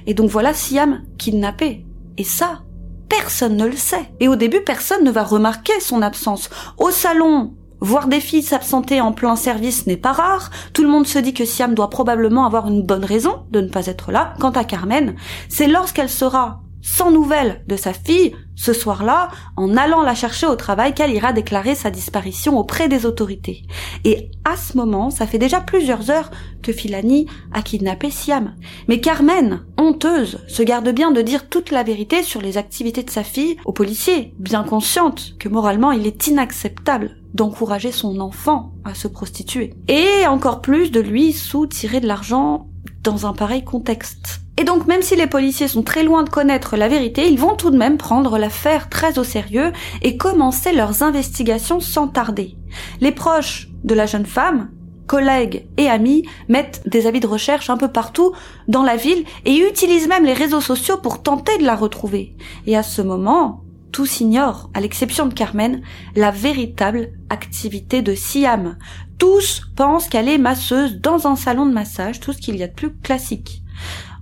Et 0.07 0.13
donc 0.13 0.29
voilà 0.29 0.53
Siam 0.53 1.01
kidnappé. 1.17 1.85
Et 2.17 2.23
ça, 2.23 2.61
personne 3.09 3.57
ne 3.57 3.65
le 3.65 3.77
sait. 3.77 4.11
Et 4.19 4.27
au 4.27 4.35
début, 4.35 4.61
personne 4.61 5.03
ne 5.03 5.11
va 5.11 5.23
remarquer 5.23 5.79
son 5.79 6.01
absence. 6.01 6.49
Au 6.77 6.91
salon, 6.91 7.53
voir 7.79 8.07
des 8.07 8.19
filles 8.19 8.43
s'absenter 8.43 9.01
en 9.01 9.11
plein 9.11 9.35
service 9.35 9.87
n'est 9.87 9.97
pas 9.97 10.13
rare. 10.13 10.49
Tout 10.73 10.83
le 10.83 10.89
monde 10.89 11.07
se 11.07 11.19
dit 11.19 11.33
que 11.33 11.45
Siam 11.45 11.73
doit 11.73 11.89
probablement 11.89 12.45
avoir 12.45 12.67
une 12.67 12.83
bonne 12.83 13.05
raison 13.05 13.43
de 13.51 13.61
ne 13.61 13.69
pas 13.69 13.87
être 13.87 14.11
là. 14.11 14.33
Quant 14.39 14.51
à 14.51 14.63
Carmen, 14.63 15.15
c'est 15.49 15.67
lorsqu'elle 15.67 16.09
sera 16.09 16.61
sans 16.85 17.09
nouvelles 17.09 17.63
de 17.67 17.75
sa 17.75 17.93
fille, 17.93 18.35
ce 18.55 18.71
soir-là, 18.71 19.29
en 19.57 19.75
allant 19.75 20.03
la 20.03 20.13
chercher 20.13 20.45
au 20.45 20.55
travail, 20.55 20.93
qu'elle 20.93 21.13
ira 21.13 21.33
déclarer 21.33 21.73
sa 21.73 21.89
disparition 21.89 22.59
auprès 22.59 22.87
des 22.87 23.07
autorités. 23.07 23.63
Et 24.03 24.29
à 24.45 24.55
ce 24.55 24.77
moment, 24.77 25.09
ça 25.09 25.25
fait 25.25 25.39
déjà 25.39 25.61
plusieurs 25.61 26.11
heures 26.11 26.29
que 26.61 26.71
Filani 26.71 27.25
a 27.51 27.63
kidnappé 27.63 28.11
Siam. 28.11 28.53
Mais 28.87 29.01
Carmen, 29.01 29.65
honteuse, 29.79 30.37
se 30.47 30.61
garde 30.61 30.89
bien 30.89 31.11
de 31.11 31.23
dire 31.23 31.49
toute 31.49 31.71
la 31.71 31.81
vérité 31.81 32.21
sur 32.21 32.39
les 32.39 32.57
activités 32.57 33.03
de 33.03 33.09
sa 33.09 33.23
fille 33.23 33.57
aux 33.65 33.73
policiers, 33.73 34.35
bien 34.37 34.63
consciente 34.63 35.33
que 35.39 35.49
moralement 35.49 35.91
il 35.91 36.05
est 36.05 36.27
inacceptable 36.27 37.17
d'encourager 37.33 37.91
son 37.91 38.19
enfant 38.19 38.73
à 38.83 38.93
se 38.93 39.07
prostituer. 39.07 39.73
Et 39.87 40.27
encore 40.27 40.61
plus 40.61 40.91
de 40.91 40.99
lui 40.99 41.33
sous-tirer 41.33 41.99
de 41.99 42.07
l'argent 42.07 42.67
dans 43.03 43.25
un 43.25 43.33
pareil 43.33 43.63
contexte. 43.63 44.44
Et 44.57 44.63
donc 44.63 44.87
même 44.87 45.01
si 45.01 45.15
les 45.15 45.27
policiers 45.27 45.67
sont 45.67 45.83
très 45.83 46.03
loin 46.03 46.23
de 46.23 46.29
connaître 46.29 46.77
la 46.77 46.87
vérité, 46.87 47.27
ils 47.27 47.39
vont 47.39 47.55
tout 47.55 47.71
de 47.71 47.77
même 47.77 47.97
prendre 47.97 48.37
l'affaire 48.37 48.89
très 48.89 49.19
au 49.19 49.23
sérieux 49.23 49.73
et 50.01 50.17
commencer 50.17 50.71
leurs 50.73 51.03
investigations 51.03 51.79
sans 51.79 52.07
tarder. 52.07 52.55
Les 53.01 53.11
proches 53.11 53.69
de 53.83 53.93
la 53.93 54.05
jeune 54.05 54.25
femme, 54.25 54.69
collègues 55.07 55.67
et 55.77 55.89
amis 55.89 56.23
mettent 56.49 56.81
des 56.85 57.07
avis 57.07 57.19
de 57.19 57.27
recherche 57.27 57.69
un 57.69 57.77
peu 57.77 57.89
partout 57.89 58.33
dans 58.67 58.83
la 58.83 58.95
ville 58.95 59.25
et 59.45 59.57
utilisent 59.57 60.07
même 60.07 60.25
les 60.25 60.33
réseaux 60.33 60.61
sociaux 60.61 60.97
pour 60.97 61.21
tenter 61.21 61.57
de 61.57 61.65
la 61.65 61.75
retrouver. 61.75 62.35
Et 62.65 62.75
à 62.77 62.83
ce 62.83 63.01
moment, 63.01 63.61
tous 63.91 64.19
ignorent, 64.19 64.69
à 64.73 64.81
l'exception 64.81 65.25
de 65.25 65.33
Carmen, 65.33 65.81
la 66.15 66.31
véritable 66.31 67.11
activité 67.29 68.01
de 68.01 68.13
Siam. 68.13 68.77
Tous 69.17 69.61
pensent 69.75 70.09
qu'elle 70.09 70.27
est 70.27 70.37
masseuse 70.37 70.99
dans 70.99 71.27
un 71.27 71.35
salon 71.35 71.65
de 71.65 71.71
massage, 71.71 72.19
tout 72.19 72.33
ce 72.33 72.39
qu'il 72.39 72.57
y 72.57 72.63
a 72.63 72.67
de 72.67 72.73
plus 72.73 72.93
classique. 72.93 73.61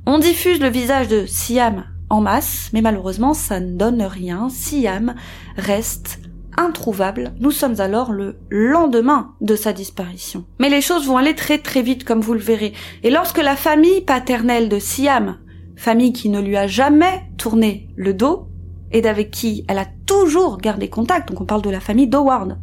On 0.05 0.19
diffuse 0.19 0.59
le 0.59 0.67
visage 0.67 1.07
de 1.07 1.25
Siam 1.25 1.85
en 2.09 2.19
masse, 2.19 2.69
mais 2.73 2.81
malheureusement 2.81 3.33
ça 3.33 3.61
ne 3.61 3.77
donne 3.77 4.01
rien. 4.01 4.49
Siam 4.49 5.15
reste 5.55 6.19
introuvable. 6.57 7.31
Nous 7.39 7.51
sommes 7.51 7.79
alors 7.79 8.11
le 8.11 8.35
lendemain 8.49 9.33
de 9.39 9.55
sa 9.55 9.71
disparition. 9.71 10.43
Mais 10.59 10.67
les 10.67 10.81
choses 10.81 11.07
vont 11.07 11.15
aller 11.15 11.35
très 11.35 11.57
très 11.57 11.81
vite 11.81 12.03
comme 12.03 12.19
vous 12.19 12.33
le 12.33 12.39
verrez. 12.39 12.73
Et 13.03 13.11
lorsque 13.11 13.41
la 13.41 13.55
famille 13.55 14.01
paternelle 14.01 14.67
de 14.67 14.77
Siam, 14.77 15.37
famille 15.77 16.11
qui 16.11 16.27
ne 16.27 16.41
lui 16.41 16.57
a 16.57 16.67
jamais 16.67 17.23
tourné 17.37 17.87
le 17.95 18.13
dos, 18.13 18.49
et 18.91 19.07
avec 19.07 19.31
qui 19.31 19.63
elle 19.69 19.79
a 19.79 19.87
toujours 20.05 20.57
gardé 20.57 20.89
contact, 20.89 21.29
donc 21.29 21.39
on 21.39 21.45
parle 21.45 21.61
de 21.61 21.69
la 21.69 21.79
famille 21.79 22.07
d'Howard, 22.07 22.57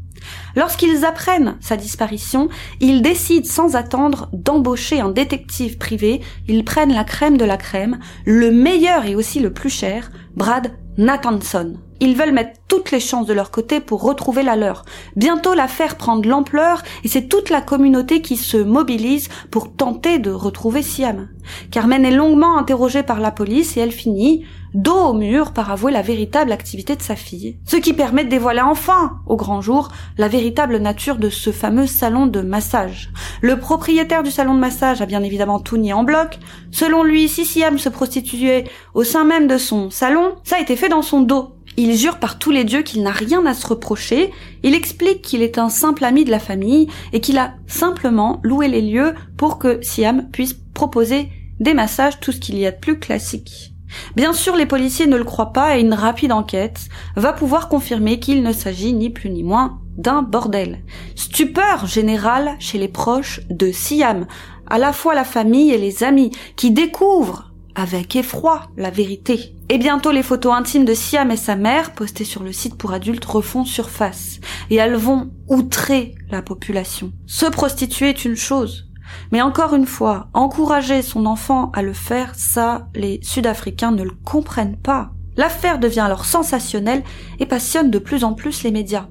Lorsqu'ils 0.57 1.05
apprennent 1.05 1.57
sa 1.61 1.77
disparition, 1.77 2.49
ils 2.81 3.03
décident 3.03 3.47
sans 3.47 3.77
attendre 3.77 4.29
d'embaucher 4.33 5.01
un 5.01 5.11
détective 5.11 5.79
privé, 5.79 6.21
ils 6.49 6.65
prennent 6.65 6.95
la 6.95 7.05
crème 7.05 7.37
de 7.37 7.45
la 7.45 7.57
crème, 7.57 7.99
le 8.25 8.51
meilleur 8.51 9.07
et 9.07 9.15
aussi 9.15 9.41
le 9.41 9.53
plus 9.53 9.71
cher, 9.71 10.11
Brad 10.35 10.73
Nathanson. 10.99 11.79
Ils 12.03 12.17
veulent 12.17 12.33
mettre 12.33 12.61
toutes 12.67 12.91
les 12.93 13.01
chances 13.01 13.27
de 13.27 13.35
leur 13.35 13.51
côté 13.51 13.79
pour 13.81 14.03
retrouver 14.03 14.43
la 14.43 14.57
leur. 14.57 14.85
Bientôt 15.17 15.53
l'affaire 15.53 15.97
prend 15.97 16.17
de 16.17 16.29
l'ampleur 16.29 16.83
et 17.05 17.09
c'est 17.09 17.29
toute 17.29 17.51
la 17.51 17.61
communauté 17.61 18.23
qui 18.23 18.37
se 18.37 18.57
mobilise 18.57 19.29
pour 19.51 19.71
tenter 19.73 20.19
de 20.19 20.31
retrouver 20.31 20.83
Siam. 20.83 21.29
Carmen 21.71 22.05
est 22.05 22.11
longuement 22.11 22.57
interrogée 22.57 23.03
par 23.03 23.21
la 23.21 23.31
police 23.31 23.77
et 23.77 23.81
elle 23.81 23.93
finit, 23.93 24.45
dos 24.73 25.09
au 25.09 25.13
mur, 25.13 25.53
par 25.53 25.71
avouer 25.71 25.93
la 25.93 26.01
véritable 26.01 26.53
activité 26.53 26.97
de 26.97 27.03
sa 27.03 27.17
fille. 27.17 27.59
Ce 27.67 27.77
qui 27.77 27.93
permet 27.93 28.25
de 28.25 28.31
dévoiler 28.31 28.61
enfin, 28.61 29.19
au 29.27 29.37
grand 29.37 29.61
jour, 29.61 29.89
la 30.17 30.29
véritable 30.29 30.79
nature 30.79 31.17
de 31.17 31.29
ce 31.29 31.51
fameux 31.51 31.87
salon 31.87 32.27
de 32.27 32.41
massage. 32.41 33.11
Le 33.43 33.59
propriétaire 33.59 34.23
du 34.23 34.31
salon 34.31 34.55
de 34.55 34.61
massage 34.61 35.03
a 35.03 35.07
bien 35.07 35.23
évidemment 35.23 35.59
tout 35.59 35.77
nié 35.77 35.93
en 35.93 36.05
bloc. 36.05 36.39
Selon 36.71 37.03
lui, 37.03 37.29
si 37.29 37.45
Siam 37.45 37.79
se 37.79 37.89
prostituait 37.89 38.65
au 38.95 39.05
sein 39.05 39.25
même 39.25 39.49
de 39.49 39.59
son 39.59 39.91
salon, 39.91 40.37
ça 40.45 40.57
a 40.57 40.61
été 40.61 40.77
fait 40.77 40.89
dans 40.89 41.03
son 41.03 41.21
dos. 41.21 41.57
Il 41.83 41.97
jure 41.97 42.19
par 42.19 42.39
tous 42.39 42.51
les 42.51 42.65
dieux 42.65 42.83
qu'il 42.83 43.03
n'a 43.03 43.11
rien 43.11 43.47
à 43.47 43.55
se 43.55 43.67
reprocher, 43.67 44.33
il 44.63 44.75
explique 44.75 45.23
qu'il 45.23 45.41
est 45.41 45.57
un 45.57 45.71
simple 45.71 46.05
ami 46.05 46.27
de 46.27 46.31
la 46.31 46.39
famille 46.39 46.89
et 47.15 47.23
qu'il 47.23 47.39
a 47.39 47.55
simplement 47.67 48.39
loué 48.43 48.69
les 48.69 48.83
lieux 48.83 49.15
pour 49.39 49.59
que 49.59 49.79
Siam 49.81 50.29
puisse 50.31 50.53
proposer 50.75 51.31
des 51.59 51.73
massages, 51.73 52.21
tout 52.21 52.33
ce 52.33 52.39
qu'il 52.39 52.59
y 52.59 52.67
a 52.67 52.71
de 52.71 52.77
plus 52.77 52.99
classique. 52.99 53.73
Bien 54.15 54.35
sûr, 54.35 54.57
les 54.57 54.67
policiers 54.67 55.07
ne 55.07 55.17
le 55.17 55.25
croient 55.25 55.55
pas 55.55 55.79
et 55.79 55.81
une 55.81 55.95
rapide 55.95 56.33
enquête 56.33 56.89
va 57.17 57.33
pouvoir 57.33 57.71
confirmer 57.71 58.21
qu'il 58.21 58.43
ne 58.43 58.53
s'agit 58.53 58.93
ni 58.93 59.09
plus 59.09 59.31
ni 59.31 59.43
moins 59.43 59.79
d'un 59.97 60.21
bordel. 60.21 60.85
Stupeur 61.17 61.87
générale 61.87 62.57
chez 62.59 62.77
les 62.77 62.89
proches 62.89 63.41
de 63.49 63.73
Siam, 63.73 64.27
à 64.69 64.77
la 64.77 64.93
fois 64.93 65.15
la 65.15 65.25
famille 65.25 65.73
et 65.73 65.79
les 65.79 66.05
amis, 66.05 66.31
qui 66.57 66.73
découvrent 66.73 67.50
avec 67.75 68.17
effroi 68.17 68.63
la 68.77 68.91
vérité. 68.91 69.55
Et 69.69 69.79
bientôt 69.79 70.11
les 70.11 70.23
photos 70.23 70.55
intimes 70.55 70.85
de 70.85 70.95
Siam 70.95 71.31
et 71.31 71.37
sa 71.37 71.57
mère, 71.57 71.93
postées 71.93 72.25
sur 72.25 72.43
le 72.43 72.53
site 72.53 72.77
pour 72.77 72.93
adultes, 72.93 73.25
refont 73.25 73.65
surface. 73.65 74.41
Et 74.71 74.77
elles 74.77 74.97
vont 74.97 75.31
outrer 75.49 76.15
la 76.31 76.43
population. 76.43 77.13
Se 77.27 77.47
prostituer 77.47 78.11
est 78.11 78.25
une 78.25 78.37
chose. 78.37 78.91
Mais 79.33 79.43
encore 79.43 79.75
une 79.75 79.87
fois, 79.87 80.29
encourager 80.35 81.03
son 81.03 81.27
enfant 81.27 81.71
à 81.73 81.83
le 81.83 81.93
faire, 81.93 82.35
ça, 82.35 82.89
les 82.95 83.21
Sud-Africains 83.23 83.93
ne 83.93 84.05
le 84.05 84.13
comprennent 84.25 84.77
pas. 84.77 85.13
L'affaire 85.37 85.79
devient 85.79 86.01
alors 86.01 86.25
sensationnelle 86.25 87.03
et 87.39 87.47
passionne 87.47 87.91
de 87.91 87.99
plus 87.99 88.25
en 88.25 88.35
plus 88.35 88.63
les 88.63 88.71
médias. 88.71 89.09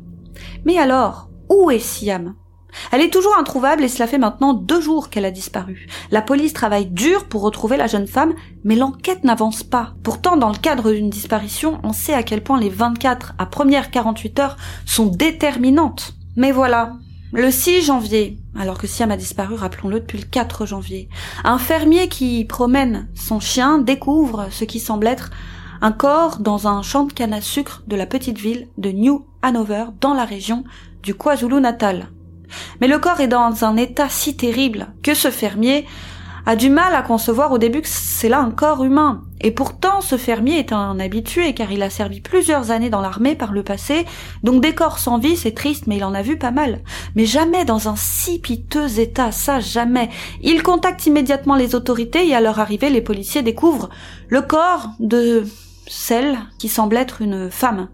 Mais 0.66 0.78
alors, 0.78 1.30
où 1.50 1.72
est 1.72 1.80
Siam? 1.80 2.36
Elle 2.92 3.02
est 3.02 3.14
toujours 3.14 3.38
introuvable 3.38 3.84
et 3.84 3.88
cela 3.88 4.08
fait 4.08 4.18
maintenant 4.18 4.54
deux 4.54 4.82
jours 4.82 5.10
qu'elle 5.10 5.26
a 5.26 5.32
disparu. 5.32 5.88
La 6.12 6.22
police 6.22 6.54
travaille 6.54 6.88
dur 6.88 7.26
pour 7.26 7.42
retrouver 7.42 7.78
la 7.78 7.88
jeune 7.88 8.08
femme, 8.08 8.34
mais 8.64 8.76
l'enquête 8.76 9.24
n'avance 9.24 9.64
pas. 9.64 9.94
Pourtant, 10.04 10.38
dans 10.38 10.50
le 10.50 10.58
cadre 10.58 10.92
d'une 10.92 11.10
disparition, 11.10 11.80
on 11.84 11.94
sait 11.94 12.14
à 12.14 12.24
quel 12.24 12.44
point 12.44 12.60
les 12.60 12.70
24 12.70 13.34
à 13.38 13.46
premières 13.46 13.92
48 13.92 14.40
heures 14.40 14.58
sont 14.86 15.08
déterminantes. 15.08 16.16
Mais 16.36 16.52
voilà, 16.52 16.94
le 17.32 17.52
6 17.52 17.84
janvier, 17.84 18.40
alors 18.58 18.78
que 18.78 18.88
Siam 18.88 19.12
a 19.12 19.18
disparu, 19.18 19.56
rappelons-le, 19.56 20.00
depuis 20.00 20.18
le 20.18 20.26
4 20.26 20.66
janvier, 20.66 21.10
un 21.44 21.60
fermier 21.60 22.08
qui 22.08 22.44
promène 22.46 23.08
son 23.14 23.40
chien 23.40 23.78
découvre 23.78 24.48
ce 24.52 24.64
qui 24.64 24.80
semble 24.80 25.08
être 25.08 25.30
un 25.82 25.92
corps 25.92 26.40
dans 26.40 26.68
un 26.68 26.82
champ 26.82 27.06
de 27.06 27.14
canne 27.14 27.34
à 27.34 27.42
sucre 27.42 27.84
de 27.88 27.96
la 27.96 28.06
petite 28.06 28.38
ville 28.38 28.68
de 28.78 28.92
New 28.92 29.26
Hanover 29.42 29.86
dans 30.02 30.14
la 30.14 30.26
région 30.26 30.64
du 31.04 31.14
KwaZulu-Natal. 31.14 32.10
Mais 32.82 32.88
le 32.88 33.00
corps 33.00 33.20
est 33.20 33.28
dans 33.28 33.64
un 33.64 33.78
état 33.78 34.10
si 34.10 34.36
terrible 34.36 34.88
que 35.04 35.14
ce 35.14 35.32
fermier 35.32 35.86
a 36.46 36.56
du 36.56 36.70
mal 36.70 36.96
à 36.96 37.02
concevoir 37.02 37.52
au 37.52 37.58
début 37.58 37.82
que 37.82 37.88
c'est 37.88 38.30
là 38.30 38.40
un 38.40 38.52
corps 38.52 38.84
humain. 38.84 39.24
Et 39.42 39.52
pourtant, 39.52 40.02
ce 40.02 40.18
fermier 40.18 40.58
est 40.58 40.74
un 40.74 41.00
habitué 41.00 41.54
car 41.54 41.72
il 41.72 41.84
a 41.84 41.90
servi 41.90 42.22
plusieurs 42.22 42.72
années 42.72 42.90
dans 42.90 43.02
l'armée 43.02 43.36
par 43.36 43.54
le 43.54 43.64
passé, 43.64 44.06
donc 44.44 44.62
des 44.62 44.74
corps 44.74 45.00
sans 45.00 45.20
vie, 45.20 45.38
c'est 45.38 45.54
triste, 45.54 45.88
mais 45.88 45.98
il 45.98 46.04
en 46.04 46.14
a 46.14 46.22
vu 46.22 46.38
pas 46.38 46.52
mal. 46.52 46.82
Mais 47.16 47.26
jamais 47.26 47.66
dans 47.66 47.88
un 47.88 47.96
si 47.96 48.40
piteux 48.40 49.00
état, 49.00 49.32
ça 49.32 49.60
jamais. 49.60 50.10
Il 50.42 50.64
contacte 50.64 51.06
immédiatement 51.06 51.56
les 51.56 51.76
autorités 51.76 52.28
et 52.28 52.36
à 52.36 52.42
leur 52.42 52.60
arrivée, 52.60 52.90
les 52.90 53.02
policiers 53.02 53.44
découvrent 53.44 53.90
le 54.28 54.42
corps 54.42 54.90
de 55.00 55.46
celle 55.88 56.38
qui 56.58 56.68
semble 56.68 56.98
être 56.98 57.22
une 57.22 57.50
femme. 57.50 57.90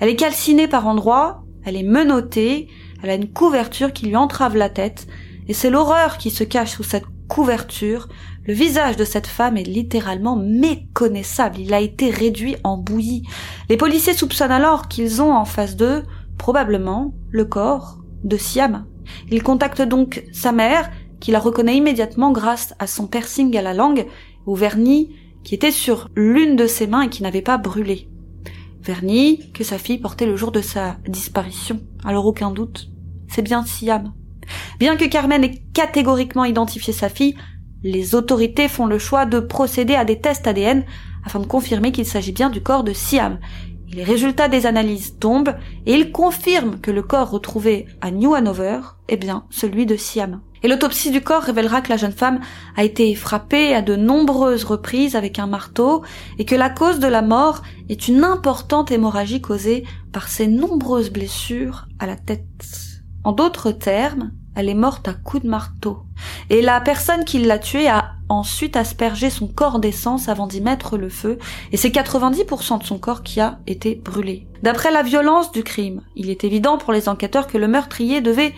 Elle 0.00 0.08
est 0.08 0.16
calcinée 0.16 0.68
par 0.68 0.86
endroits, 0.86 1.42
elle 1.64 1.76
est 1.76 1.82
menottée, 1.82 2.68
elle 3.02 3.10
a 3.10 3.14
une 3.14 3.30
couverture 3.30 3.92
qui 3.92 4.06
lui 4.06 4.16
entrave 4.16 4.56
la 4.56 4.68
tête, 4.68 5.06
et 5.46 5.54
c'est 5.54 5.70
l'horreur 5.70 6.18
qui 6.18 6.30
se 6.30 6.44
cache 6.44 6.72
sous 6.72 6.82
cette 6.82 7.06
couverture. 7.28 8.08
Le 8.46 8.54
visage 8.54 8.96
de 8.96 9.04
cette 9.04 9.26
femme 9.26 9.56
est 9.56 9.62
littéralement 9.62 10.36
méconnaissable. 10.36 11.58
Il 11.58 11.74
a 11.74 11.80
été 11.80 12.10
réduit 12.10 12.56
en 12.64 12.76
bouillie. 12.76 13.22
Les 13.68 13.76
policiers 13.76 14.14
soupçonnent 14.14 14.50
alors 14.50 14.88
qu'ils 14.88 15.22
ont 15.22 15.32
en 15.32 15.44
face 15.44 15.76
d'eux, 15.76 16.02
probablement, 16.38 17.14
le 17.30 17.44
corps 17.44 17.98
de 18.24 18.36
Siam. 18.36 18.86
Ils 19.30 19.42
contactent 19.42 19.82
donc 19.82 20.24
sa 20.32 20.52
mère, 20.52 20.90
qui 21.20 21.30
la 21.30 21.40
reconnaît 21.40 21.76
immédiatement 21.76 22.30
grâce 22.30 22.74
à 22.78 22.86
son 22.86 23.06
piercing 23.06 23.56
à 23.56 23.62
la 23.62 23.74
langue, 23.74 24.06
au 24.46 24.54
vernis 24.54 25.14
qui 25.44 25.54
était 25.54 25.70
sur 25.70 26.08
l'une 26.14 26.56
de 26.56 26.66
ses 26.66 26.86
mains 26.86 27.02
et 27.02 27.08
qui 27.08 27.22
n'avait 27.22 27.42
pas 27.42 27.58
brûlé 27.58 28.08
vernis 28.88 29.50
que 29.52 29.64
sa 29.64 29.78
fille 29.78 29.98
portait 29.98 30.26
le 30.26 30.36
jour 30.36 30.50
de 30.50 30.62
sa 30.62 30.96
disparition. 31.06 31.80
Alors 32.04 32.26
aucun 32.26 32.50
doute, 32.50 32.88
c'est 33.28 33.42
bien 33.42 33.64
Siam. 33.64 34.12
Bien 34.78 34.96
que 34.96 35.04
Carmen 35.04 35.44
ait 35.44 35.62
catégoriquement 35.74 36.44
identifié 36.44 36.92
sa 36.92 37.08
fille, 37.08 37.36
les 37.82 38.14
autorités 38.14 38.68
font 38.68 38.86
le 38.86 38.98
choix 38.98 39.26
de 39.26 39.40
procéder 39.40 39.94
à 39.94 40.04
des 40.04 40.20
tests 40.20 40.46
ADN 40.46 40.84
afin 41.24 41.40
de 41.40 41.46
confirmer 41.46 41.92
qu'il 41.92 42.06
s'agit 42.06 42.32
bien 42.32 42.50
du 42.50 42.62
corps 42.62 42.84
de 42.84 42.92
Siam. 42.92 43.38
les 43.90 44.04
résultats 44.04 44.48
des 44.48 44.66
analyses 44.66 45.18
tombent 45.18 45.54
et 45.86 45.94
ils 45.94 46.12
confirment 46.12 46.80
que 46.80 46.90
le 46.90 47.02
corps 47.02 47.30
retrouvé 47.30 47.86
à 48.00 48.10
New 48.10 48.34
Hanover 48.34 48.80
est 49.08 49.16
bien 49.16 49.44
celui 49.50 49.86
de 49.86 49.96
Siam. 49.96 50.40
Et 50.62 50.68
l'autopsie 50.68 51.10
du 51.10 51.20
corps 51.20 51.42
révélera 51.42 51.80
que 51.80 51.90
la 51.90 51.96
jeune 51.96 52.12
femme 52.12 52.40
a 52.76 52.84
été 52.84 53.14
frappée 53.14 53.74
à 53.74 53.82
de 53.82 53.96
nombreuses 53.96 54.64
reprises 54.64 55.16
avec 55.16 55.38
un 55.38 55.46
marteau 55.46 56.02
et 56.38 56.44
que 56.44 56.54
la 56.54 56.70
cause 56.70 56.98
de 56.98 57.06
la 57.06 57.22
mort 57.22 57.62
est 57.88 58.08
une 58.08 58.24
importante 58.24 58.90
hémorragie 58.90 59.40
causée 59.40 59.84
par 60.12 60.28
ses 60.28 60.46
nombreuses 60.46 61.10
blessures 61.10 61.86
à 61.98 62.06
la 62.06 62.16
tête. 62.16 62.44
En 63.24 63.32
d'autres 63.32 63.72
termes, 63.72 64.32
elle 64.54 64.68
est 64.68 64.74
morte 64.74 65.06
à 65.06 65.14
coups 65.14 65.44
de 65.44 65.48
marteau. 65.48 65.98
Et 66.50 66.62
la 66.62 66.80
personne 66.80 67.24
qui 67.24 67.38
l'a 67.38 67.58
tuée 67.58 67.88
a 67.88 68.12
ensuite 68.28 68.76
aspergé 68.76 69.30
son 69.30 69.46
corps 69.46 69.78
d'essence 69.78 70.28
avant 70.28 70.46
d'y 70.46 70.60
mettre 70.60 70.98
le 70.98 71.08
feu, 71.08 71.38
et 71.72 71.76
c'est 71.76 71.90
90% 71.90 72.80
de 72.80 72.84
son 72.84 72.98
corps 72.98 73.22
qui 73.22 73.40
a 73.40 73.60
été 73.66 73.94
brûlé. 73.94 74.46
D'après 74.62 74.90
la 74.90 75.02
violence 75.02 75.52
du 75.52 75.62
crime, 75.62 76.02
il 76.16 76.28
est 76.28 76.44
évident 76.44 76.78
pour 76.78 76.92
les 76.92 77.08
enquêteurs 77.08 77.46
que 77.46 77.58
le 77.58 77.68
meurtrier 77.68 78.20
devait 78.20 78.54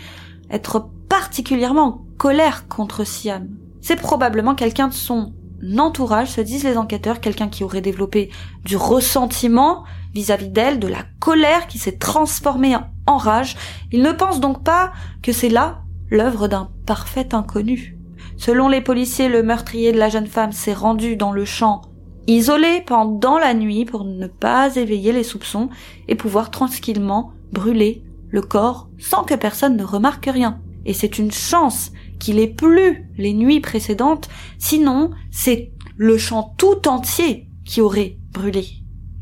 être 0.50 0.88
particulièrement 1.10 1.84
en 1.84 2.04
colère 2.16 2.68
contre 2.68 3.04
Siam. 3.04 3.48
C'est 3.82 4.00
probablement 4.00 4.54
quelqu'un 4.54 4.88
de 4.88 4.94
son 4.94 5.34
entourage, 5.78 6.30
se 6.30 6.40
disent 6.40 6.64
les 6.64 6.78
enquêteurs, 6.78 7.20
quelqu'un 7.20 7.48
qui 7.48 7.64
aurait 7.64 7.82
développé 7.82 8.30
du 8.64 8.76
ressentiment 8.76 9.84
vis-à-vis 10.14 10.48
d'elle, 10.48 10.78
de 10.78 10.88
la 10.88 11.04
colère 11.18 11.66
qui 11.66 11.78
s'est 11.78 11.98
transformée 11.98 12.76
en 13.06 13.16
rage. 13.18 13.56
Ils 13.92 14.02
ne 14.02 14.12
pensent 14.12 14.40
donc 14.40 14.64
pas 14.64 14.92
que 15.22 15.32
c'est 15.32 15.50
là 15.50 15.82
l'œuvre 16.10 16.48
d'un 16.48 16.70
parfait 16.86 17.34
inconnu. 17.34 17.98
Selon 18.38 18.68
les 18.68 18.80
policiers, 18.80 19.28
le 19.28 19.42
meurtrier 19.42 19.92
de 19.92 19.98
la 19.98 20.08
jeune 20.08 20.26
femme 20.26 20.52
s'est 20.52 20.72
rendu 20.72 21.16
dans 21.16 21.32
le 21.32 21.44
champ 21.44 21.82
isolé 22.26 22.82
pendant 22.86 23.38
la 23.38 23.54
nuit 23.54 23.84
pour 23.84 24.04
ne 24.04 24.28
pas 24.28 24.76
éveiller 24.76 25.12
les 25.12 25.24
soupçons 25.24 25.68
et 26.06 26.14
pouvoir 26.14 26.50
tranquillement 26.50 27.32
brûler 27.52 28.04
le 28.28 28.42
corps 28.42 28.88
sans 28.98 29.24
que 29.24 29.34
personne 29.34 29.76
ne 29.76 29.84
remarque 29.84 30.26
rien. 30.26 30.60
Et 30.90 30.92
c'est 30.92 31.18
une 31.18 31.30
chance 31.30 31.92
qu'il 32.18 32.40
ait 32.40 32.48
plu 32.48 33.08
les 33.16 33.32
nuits 33.32 33.60
précédentes, 33.60 34.28
sinon 34.58 35.12
c'est 35.30 35.70
le 35.96 36.18
champ 36.18 36.52
tout 36.58 36.88
entier 36.88 37.46
qui 37.64 37.80
aurait 37.80 38.16
brûlé. 38.32 38.66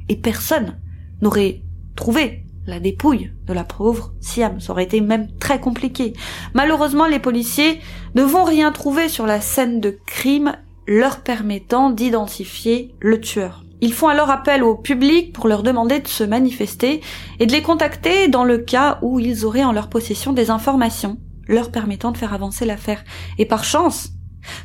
Et 0.09 0.17
personne 0.17 0.79
n'aurait 1.21 1.61
trouvé 1.95 2.47
la 2.67 2.81
dépouille 2.81 3.33
de 3.47 3.53
la 3.53 3.65
pauvre 3.65 4.15
Siam. 4.19 4.61
Ça 4.61 4.73
aurait 4.73 4.85
été 4.85 5.03
même 5.03 5.31
très 5.37 5.61
compliqué. 5.61 6.15
Malheureusement, 6.55 7.07
les 7.07 7.19
policiers 7.19 7.81
ne 8.15 8.23
vont 8.23 8.45
rien 8.45 8.73
trouver 8.73 9.11
sur 9.11 9.27
la 9.27 9.43
scène 9.43 9.79
de 9.79 9.99
crime 10.07 10.57
leur 10.87 11.21
permettant 11.21 11.91
d'identifier 11.91 12.95
le 12.99 13.21
tueur. 13.21 13.63
Ils 13.83 13.93
font 13.93 14.09
alors 14.09 14.31
appel 14.31 14.63
au 14.63 14.75
public 14.75 15.35
pour 15.35 15.49
leur 15.49 15.63
demander 15.63 16.01
de 16.01 16.09
se 16.09 16.25
manifester 16.25 17.03
et 17.41 17.45
de 17.45 17.53
les 17.53 17.61
contacter 17.61 18.29
dans 18.29 18.45
le 18.45 18.57
cas 18.57 18.99
où 19.03 19.21
ils 19.21 19.45
auraient 19.45 19.65
en 19.65 19.73
leur 19.73 19.91
possession 19.91 20.33
des 20.33 20.49
informations 20.49 21.19
leur 21.49 21.71
permettant 21.71 22.13
de 22.13 22.19
faire 22.19 22.35
avancer 22.35 22.65
l'affaire. 22.65 23.05
Et 23.39 23.47
par 23.47 23.65
chance, 23.65 24.11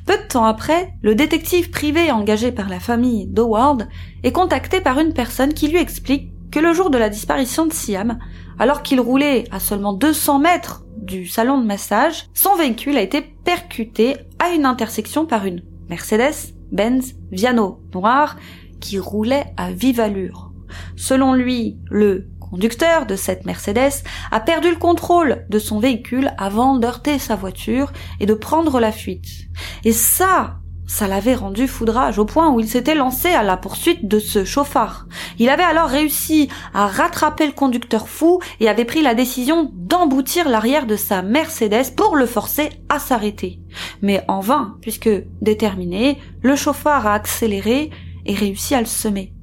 peu 0.06 0.18
de 0.18 0.28
temps 0.28 0.46
après, 0.46 0.94
le 1.02 1.16
détective 1.16 1.70
privé 1.70 2.12
engagé 2.12 2.52
par 2.52 2.70
la 2.70 2.80
famille 2.80 3.28
d'Howard 3.28 3.88
est 4.24 4.32
contacté 4.32 4.82
par 4.82 5.00
une 5.00 5.14
personne 5.14 5.54
qui 5.54 5.68
lui 5.68 5.78
explique 5.78 6.32
que 6.52 6.60
le 6.60 6.74
jour 6.74 6.90
de 6.90 6.98
la 6.98 7.10
disparition 7.10 7.66
de 7.66 7.74
Siam, 7.74 8.20
alors 8.60 8.84
qu'il 8.84 9.02
roulait 9.02 9.46
à 9.52 9.60
seulement 9.60 9.94
200 9.94 10.40
mètres 10.40 10.86
du 10.98 11.26
salon 11.26 11.60
de 11.60 11.66
massage, 11.66 12.28
son 12.34 12.56
véhicule 12.56 12.98
a 12.98 13.02
été 13.02 13.22
percuté 13.22 14.18
à 14.40 14.50
une 14.50 14.66
intersection 14.66 15.26
par 15.26 15.46
une 15.46 15.64
Mercedes 15.90 16.54
Benz 16.72 17.16
Viano 17.32 17.82
noire 17.94 18.38
qui 18.80 19.00
roulait 19.00 19.54
à 19.58 19.72
vive 19.72 20.00
allure. 20.00 20.52
Selon 20.96 21.34
lui, 21.34 21.78
le 21.90 22.28
conducteur 22.54 23.08
de 23.08 23.16
cette 23.16 23.48
Mercedes 23.48 24.04
a 24.30 24.40
perdu 24.40 24.70
le 24.70 24.76
contrôle 24.76 25.44
de 25.50 25.58
son 25.58 25.80
véhicule 25.80 26.32
avant 26.38 26.78
d'heurter 26.78 27.18
sa 27.18 27.36
voiture 27.36 27.92
et 28.20 28.28
de 28.28 28.36
prendre 28.36 28.80
la 28.80 28.92
fuite. 28.92 29.48
Et 29.84 29.92
ça, 29.92 30.58
ça 30.86 31.08
l'avait 31.08 31.34
rendu 31.34 31.68
foudrage 31.68 32.20
au 32.20 32.26
point 32.26 32.52
où 32.52 32.60
il 32.60 32.68
s'était 32.68 32.94
lancé 32.94 33.30
à 33.30 33.42
la 33.42 33.58
poursuite 33.58 34.08
de 34.08 34.20
ce 34.20 34.46
chauffard. 34.46 35.08
Il 35.40 35.50
avait 35.50 35.64
alors 35.64 35.90
réussi 35.90 36.48
à 36.76 36.86
rattraper 36.86 37.48
le 37.48 37.54
conducteur 37.54 38.08
fou 38.08 38.40
et 38.60 38.70
avait 38.70 38.86
pris 38.86 39.02
la 39.02 39.16
décision 39.16 39.72
d'emboutir 39.74 40.48
l'arrière 40.48 40.86
de 40.86 40.96
sa 40.96 41.24
Mercedes 41.24 41.96
pour 41.98 42.16
le 42.16 42.28
forcer 42.28 42.70
à 42.88 43.00
s'arrêter. 43.00 43.62
Mais 44.04 44.24
en 44.28 44.42
vain, 44.42 44.78
puisque 44.80 45.10
déterminé, 45.42 46.20
le 46.44 46.56
chauffard 46.56 47.08
a 47.08 47.16
accéléré 47.16 47.90
et 48.28 48.36
réussi 48.36 48.76
à 48.76 48.80
le 48.80 48.86
semer. 48.86 49.34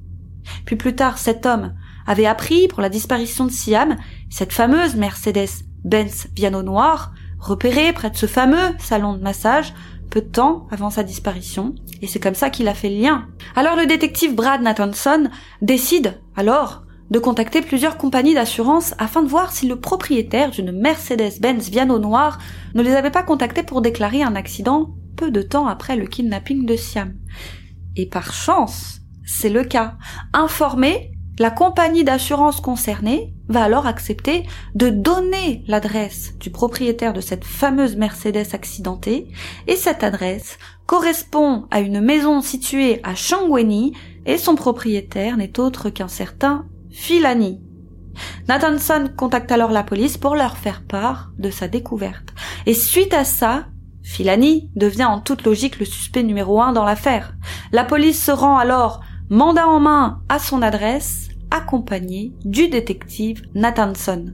Puis 0.65 0.77
plus 0.77 0.95
tard, 0.95 1.17
cet 1.17 1.45
homme 1.45 1.73
avait 2.05 2.25
appris 2.25 2.67
pour 2.67 2.81
la 2.81 2.89
disparition 2.89 3.45
de 3.45 3.51
Siam, 3.51 3.97
cette 4.29 4.53
fameuse 4.53 4.95
Mercedes 4.95 5.63
Benz 5.83 6.27
piano 6.35 6.61
noir, 6.63 7.13
repérée 7.39 7.93
près 7.93 8.09
de 8.09 8.17
ce 8.17 8.27
fameux 8.27 8.75
salon 8.79 9.13
de 9.13 9.21
massage, 9.21 9.73
peu 10.09 10.21
de 10.21 10.27
temps 10.27 10.67
avant 10.69 10.89
sa 10.89 11.03
disparition, 11.03 11.73
et 12.01 12.07
c'est 12.07 12.19
comme 12.19 12.35
ça 12.35 12.49
qu'il 12.49 12.67
a 12.67 12.73
fait 12.73 12.89
le 12.89 13.01
lien. 13.01 13.27
Alors 13.55 13.75
le 13.75 13.85
détective 13.85 14.35
Brad 14.35 14.61
Nathanson 14.61 15.29
décide 15.61 16.19
alors 16.35 16.83
de 17.09 17.19
contacter 17.19 17.61
plusieurs 17.61 17.97
compagnies 17.97 18.33
d'assurance 18.33 18.93
afin 18.97 19.21
de 19.21 19.27
voir 19.27 19.51
si 19.51 19.67
le 19.67 19.79
propriétaire 19.79 20.51
d'une 20.51 20.71
Mercedes-Benz 20.71 21.69
Viano 21.69 21.99
noir 21.99 22.39
ne 22.73 22.81
les 22.81 22.93
avait 22.93 23.11
pas 23.11 23.23
contactés 23.23 23.63
pour 23.63 23.81
déclarer 23.81 24.23
un 24.23 24.35
accident 24.35 24.95
peu 25.17 25.29
de 25.29 25.41
temps 25.41 25.67
après 25.67 25.97
le 25.97 26.07
kidnapping 26.07 26.65
de 26.65 26.75
Siam. 26.75 27.13
Et 27.97 28.07
par 28.07 28.33
chance, 28.33 29.01
c'est 29.25 29.49
le 29.49 29.63
cas. 29.63 29.97
Informé, 30.33 31.10
la 31.39 31.49
compagnie 31.49 32.03
d'assurance 32.03 32.61
concernée 32.61 33.33
va 33.47 33.63
alors 33.63 33.87
accepter 33.87 34.43
de 34.75 34.89
donner 34.89 35.63
l'adresse 35.67 36.37
du 36.39 36.49
propriétaire 36.49 37.13
de 37.13 37.21
cette 37.21 37.45
fameuse 37.45 37.95
Mercedes 37.95 38.53
accidentée, 38.53 39.27
et 39.67 39.75
cette 39.75 40.03
adresse 40.03 40.57
correspond 40.85 41.67
à 41.71 41.79
une 41.79 42.01
maison 42.01 42.41
située 42.41 42.99
à 43.03 43.15
Shangweni, 43.15 43.93
et 44.25 44.37
son 44.37 44.55
propriétaire 44.55 45.37
n'est 45.37 45.59
autre 45.59 45.89
qu'un 45.89 46.07
certain 46.07 46.65
Filani. 46.91 47.61
Nathanson 48.47 49.09
contacte 49.15 49.51
alors 49.51 49.71
la 49.71 49.83
police 49.83 50.17
pour 50.17 50.35
leur 50.35 50.57
faire 50.57 50.83
part 50.83 51.31
de 51.39 51.49
sa 51.49 51.67
découverte. 51.67 52.33
Et 52.65 52.73
suite 52.73 53.13
à 53.13 53.23
ça, 53.23 53.67
Filani 54.03 54.69
devient 54.75 55.05
en 55.05 55.21
toute 55.21 55.43
logique 55.43 55.79
le 55.79 55.85
suspect 55.85 56.23
numéro 56.23 56.61
un 56.61 56.73
dans 56.73 56.83
l'affaire. 56.83 57.35
La 57.71 57.85
police 57.85 58.23
se 58.23 58.31
rend 58.31 58.57
alors 58.57 59.01
mandat 59.31 59.65
en 59.65 59.79
main 59.79 60.21
à 60.27 60.39
son 60.39 60.61
adresse, 60.61 61.29
accompagné 61.51 62.33
du 62.43 62.67
détective 62.67 63.41
Nathanson. 63.55 64.25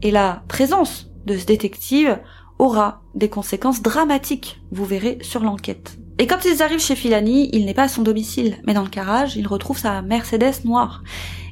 Et 0.00 0.10
la 0.10 0.42
présence 0.48 1.10
de 1.26 1.36
ce 1.36 1.44
détective 1.44 2.18
aura 2.58 3.02
des 3.14 3.28
conséquences 3.28 3.82
dramatiques, 3.82 4.62
vous 4.72 4.86
verrez, 4.86 5.18
sur 5.20 5.42
l'enquête. 5.42 5.98
Et 6.18 6.26
quand 6.26 6.46
ils 6.46 6.62
arrivent 6.62 6.80
chez 6.80 6.96
Filani, 6.96 7.50
il 7.52 7.66
n'est 7.66 7.74
pas 7.74 7.82
à 7.82 7.88
son 7.88 8.00
domicile, 8.00 8.56
mais 8.66 8.72
dans 8.72 8.84
le 8.84 8.88
garage, 8.88 9.36
il 9.36 9.46
retrouve 9.46 9.78
sa 9.78 10.00
Mercedes 10.00 10.64
noire. 10.64 11.02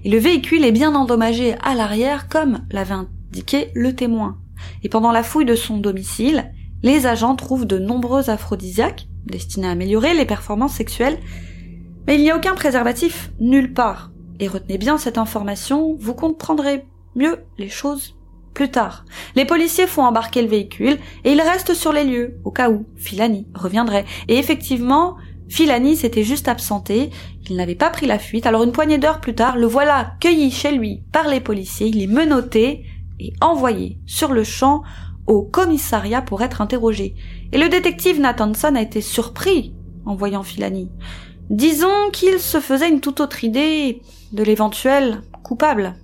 Et 0.05 0.11
le 0.11 0.19
véhicule 0.19 0.65
est 0.65 0.73
bien 0.73 0.95
endommagé 0.95 1.55
à 1.63 1.75
l'arrière, 1.75 2.27
comme 2.29 2.65
l'avait 2.71 2.95
indiqué 2.95 3.69
le 3.75 3.95
témoin. 3.95 4.39
Et 4.83 4.89
pendant 4.89 5.13
la 5.13 5.23
fouille 5.23 5.45
de 5.45 5.57
son 5.57 5.77
domicile, 5.77 6.51
les 6.83 7.05
agents 7.05 7.37
trouvent 7.37 7.67
de 7.67 7.79
nombreux 7.79 8.31
aphrodisiaques, 8.31 9.09
destinés 9.27 9.69
à 9.69 9.73
améliorer 9.73 10.15
les 10.15 10.25
performances 10.25 10.75
sexuelles, 10.75 11.19
mais 12.07 12.17
il 12.17 12.23
n'y 12.23 12.31
a 12.31 12.37
aucun 12.37 12.55
préservatif 12.55 13.31
nulle 13.41 13.73
part. 13.73 14.11
Et 14.41 14.49
retenez 14.49 14.79
bien 14.79 14.99
cette 14.99 15.19
information, 15.19 15.97
vous 15.99 16.15
comprendrez 16.15 16.85
mieux 17.15 17.39
les 17.59 17.69
choses 17.69 18.17
plus 18.55 18.71
tard. 18.71 19.05
Les 19.35 19.45
policiers 19.45 19.87
font 19.87 20.03
embarquer 20.03 20.43
le 20.43 20.49
véhicule 20.49 20.99
et 21.25 21.33
ils 21.33 21.41
restent 21.41 21.75
sur 21.75 21.93
les 21.93 22.05
lieux, 22.05 22.39
au 22.45 22.51
cas 22.51 22.71
où 22.71 22.87
Filani 22.97 23.47
reviendrait. 23.55 24.05
Et 24.29 24.37
effectivement, 24.37 25.17
Filani 25.49 25.97
s'était 25.97 26.25
juste 26.25 26.49
absenté, 26.49 27.11
il 27.49 27.57
n'avait 27.57 27.75
pas 27.75 27.91
pris 27.91 28.07
la 28.07 28.19
fuite, 28.19 28.47
alors 28.47 28.63
une 28.63 28.73
poignée 28.73 28.99
d'heures 28.99 29.21
plus 29.21 29.35
tard, 29.35 29.57
le 29.57 29.67
voilà 29.67 30.15
cueilli 30.21 30.51
chez 30.51 30.73
lui 30.73 31.03
par 31.13 31.29
les 31.29 31.41
policiers, 31.41 31.89
il 31.89 32.03
est 32.03 32.07
menotté 32.07 32.87
et 33.21 33.33
envoyé 33.41 33.99
sur 34.07 34.33
le 34.33 34.45
champ 34.45 34.83
au 35.27 35.43
commissariat 35.43 36.23
pour 36.23 36.43
être 36.43 36.61
interrogé. 36.61 37.15
Et 37.53 37.59
le 37.59 37.69
détective 37.69 38.21
Nathanson 38.21 38.75
a 38.75 38.83
été 38.83 39.01
surpris 39.01 39.75
en 40.05 40.15
voyant 40.15 40.43
Filani. 40.43 40.91
Disons 41.53 42.09
qu'il 42.15 42.41
se 42.41 42.61
faisait 42.61 42.89
une 42.89 43.03
toute 43.03 43.21
autre 43.21 43.45
idée 43.45 44.01
de 44.33 44.43
l'éventuel 44.43 45.21
coupable. 45.43 45.97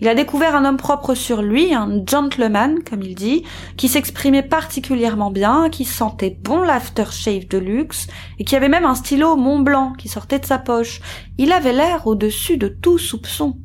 Il 0.00 0.08
a 0.08 0.16
découvert 0.16 0.56
un 0.56 0.64
homme 0.64 0.76
propre 0.76 1.14
sur 1.14 1.40
lui, 1.40 1.72
un 1.72 2.02
gentleman, 2.04 2.82
comme 2.82 3.04
il 3.04 3.14
dit, 3.14 3.44
qui 3.76 3.86
s'exprimait 3.86 4.42
particulièrement 4.42 5.30
bien, 5.30 5.70
qui 5.70 5.84
sentait 5.84 6.36
bon 6.42 6.62
l'aftershave 6.62 7.46
de 7.46 7.58
luxe, 7.58 8.08
et 8.40 8.44
qui 8.44 8.56
avait 8.56 8.68
même 8.68 8.84
un 8.84 8.96
stylo 8.96 9.36
Mont 9.36 9.60
Blanc 9.60 9.92
qui 9.96 10.08
sortait 10.08 10.40
de 10.40 10.46
sa 10.46 10.58
poche. 10.58 11.00
Il 11.38 11.52
avait 11.52 11.72
l'air 11.72 12.08
au-dessus 12.08 12.56
de 12.56 12.66
tout 12.66 12.98
soupçon. 12.98 13.58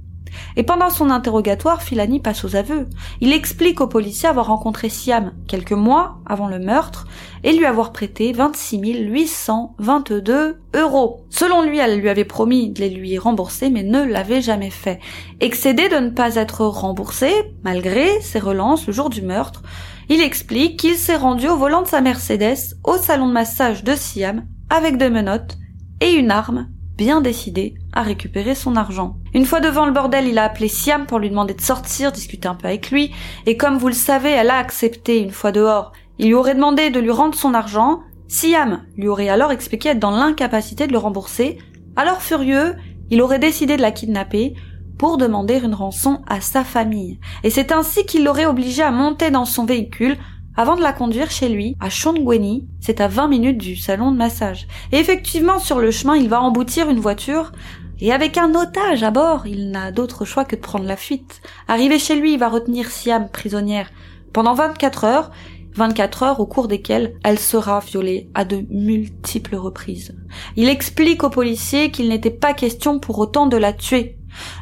Et 0.55 0.63
pendant 0.63 0.89
son 0.89 1.09
interrogatoire, 1.09 1.81
Filani 1.81 2.19
passe 2.19 2.43
aux 2.43 2.55
aveux. 2.55 2.87
Il 3.21 3.33
explique 3.33 3.81
au 3.81 3.87
policier 3.87 4.29
avoir 4.29 4.47
rencontré 4.47 4.89
Siam 4.89 5.33
quelques 5.47 5.71
mois 5.71 6.17
avant 6.25 6.47
le 6.47 6.59
meurtre 6.59 7.05
et 7.43 7.53
lui 7.53 7.65
avoir 7.65 7.91
prêté 7.91 8.33
26 8.33 8.77
822 8.77 10.57
euros. 10.75 11.25
Selon 11.29 11.61
lui, 11.61 11.79
elle 11.79 11.99
lui 11.99 12.09
avait 12.09 12.25
promis 12.25 12.69
de 12.69 12.79
les 12.79 12.89
lui 12.89 13.17
rembourser 13.17 13.69
mais 13.69 13.83
ne 13.83 14.03
l'avait 14.03 14.41
jamais 14.41 14.69
fait. 14.69 14.99
Excédé 15.39 15.89
de 15.89 15.97
ne 15.97 16.09
pas 16.09 16.35
être 16.35 16.65
remboursé, 16.65 17.31
malgré 17.63 18.21
ses 18.21 18.39
relances 18.39 18.87
le 18.87 18.93
jour 18.93 19.09
du 19.09 19.21
meurtre, 19.21 19.63
il 20.09 20.21
explique 20.21 20.79
qu'il 20.79 20.95
s'est 20.95 21.17
rendu 21.17 21.47
au 21.47 21.57
volant 21.57 21.81
de 21.81 21.87
sa 21.87 22.01
Mercedes 22.01 22.75
au 22.83 22.97
salon 22.97 23.27
de 23.27 23.33
massage 23.33 23.83
de 23.83 23.93
Siam 23.95 24.45
avec 24.69 24.97
des 24.97 25.09
menottes 25.09 25.57
et 26.01 26.13
une 26.13 26.31
arme 26.31 26.69
bien 26.97 27.21
décidé 27.21 27.75
à 27.93 28.01
récupérer 28.01 28.55
son 28.55 28.75
argent. 28.75 29.17
Une 29.33 29.45
fois 29.45 29.59
devant 29.59 29.85
le 29.85 29.91
bordel, 29.91 30.27
il 30.27 30.37
a 30.39 30.43
appelé 30.43 30.67
Siam 30.67 31.05
pour 31.05 31.19
lui 31.19 31.29
demander 31.29 31.53
de 31.53 31.61
sortir, 31.61 32.11
discuter 32.11 32.47
un 32.47 32.55
peu 32.55 32.67
avec 32.67 32.89
lui, 32.89 33.11
et 33.45 33.55
comme 33.55 33.77
vous 33.77 33.87
le 33.87 33.93
savez, 33.93 34.31
elle 34.31 34.49
a 34.49 34.57
accepté 34.57 35.19
une 35.19 35.31
fois 35.31 35.51
dehors. 35.51 35.93
Il 36.17 36.27
lui 36.27 36.33
aurait 36.33 36.55
demandé 36.55 36.89
de 36.89 36.99
lui 36.99 37.11
rendre 37.11 37.35
son 37.35 37.53
argent, 37.53 38.01
Siam 38.27 38.83
lui 38.97 39.07
aurait 39.07 39.29
alors 39.29 39.51
expliqué 39.51 39.89
être 39.89 39.99
dans 39.99 40.11
l'incapacité 40.11 40.87
de 40.87 40.91
le 40.91 40.97
rembourser, 40.97 41.59
alors 41.95 42.21
furieux, 42.21 42.75
il 43.09 43.21
aurait 43.21 43.39
décidé 43.39 43.77
de 43.77 43.81
la 43.81 43.91
kidnapper 43.91 44.55
pour 44.97 45.17
demander 45.17 45.59
une 45.63 45.75
rançon 45.75 46.21
à 46.27 46.41
sa 46.41 46.63
famille. 46.63 47.19
Et 47.43 47.49
c'est 47.49 47.71
ainsi 47.71 48.05
qu'il 48.05 48.23
l'aurait 48.23 48.47
obligé 48.47 48.81
à 48.81 48.91
monter 48.91 49.29
dans 49.29 49.45
son 49.45 49.65
véhicule 49.65 50.17
avant 50.57 50.75
de 50.75 50.81
la 50.81 50.91
conduire 50.91 51.29
chez 51.29 51.49
lui, 51.49 51.75
à 51.79 51.91
Shongweni, 51.91 52.67
c'est 52.79 52.99
à 52.99 53.07
20 53.07 53.27
minutes 53.27 53.59
du 53.59 53.75
salon 53.75 54.11
de 54.11 54.17
massage. 54.17 54.67
Et 54.91 54.97
effectivement, 54.97 55.59
sur 55.59 55.77
le 55.77 55.91
chemin, 55.91 56.15
il 56.15 56.29
va 56.29 56.41
emboutir 56.41 56.89
une 56.89 56.99
voiture, 56.99 57.51
et 57.99 58.11
avec 58.11 58.37
un 58.37 58.55
otage 58.55 59.03
à 59.03 59.11
bord, 59.11 59.45
il 59.45 59.69
n'a 59.69 59.91
d'autre 59.91 60.25
choix 60.25 60.45
que 60.45 60.55
de 60.55 60.61
prendre 60.61 60.85
la 60.85 60.97
fuite. 60.97 61.41
Arrivé 61.67 61.99
chez 61.99 62.15
lui, 62.15 62.33
il 62.33 62.39
va 62.39 62.49
retenir 62.49 62.89
Siam 62.89 63.29
prisonnière 63.29 63.91
pendant 64.33 64.55
24 64.55 65.03
heures, 65.03 65.31
24 65.75 66.23
heures 66.23 66.39
au 66.39 66.47
cours 66.47 66.67
desquelles 66.67 67.13
elle 67.23 67.37
sera 67.37 67.79
violée 67.79 68.29
à 68.33 68.43
de 68.43 68.65
multiples 68.69 69.55
reprises. 69.55 70.15
Il 70.55 70.69
explique 70.69 71.23
aux 71.23 71.29
policiers 71.29 71.91
qu'il 71.91 72.09
n'était 72.09 72.31
pas 72.31 72.53
question 72.53 72.99
pour 72.99 73.19
autant 73.19 73.45
de 73.45 73.57
la 73.57 73.73
tuer, 73.73 74.17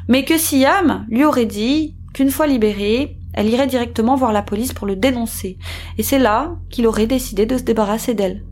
mais 0.09 0.25
que 0.25 0.37
Siam 0.37 1.05
lui 1.09 1.23
aurait 1.23 1.45
dit 1.45 1.95
qu'une 2.13 2.31
fois 2.31 2.47
libérée, 2.47 3.17
elle 3.35 3.49
irait 3.49 3.67
directement 3.67 4.15
voir 4.15 4.33
la 4.33 4.41
police 4.41 4.73
pour 4.73 4.87
le 4.87 4.95
dénoncer, 4.95 5.57
et 5.97 6.03
c'est 6.03 6.19
là 6.19 6.55
qu'il 6.69 6.87
aurait 6.87 7.05
décidé 7.05 7.45
de 7.45 7.57
se 7.57 7.63
débarrasser 7.63 8.13
d'elle. 8.15 8.43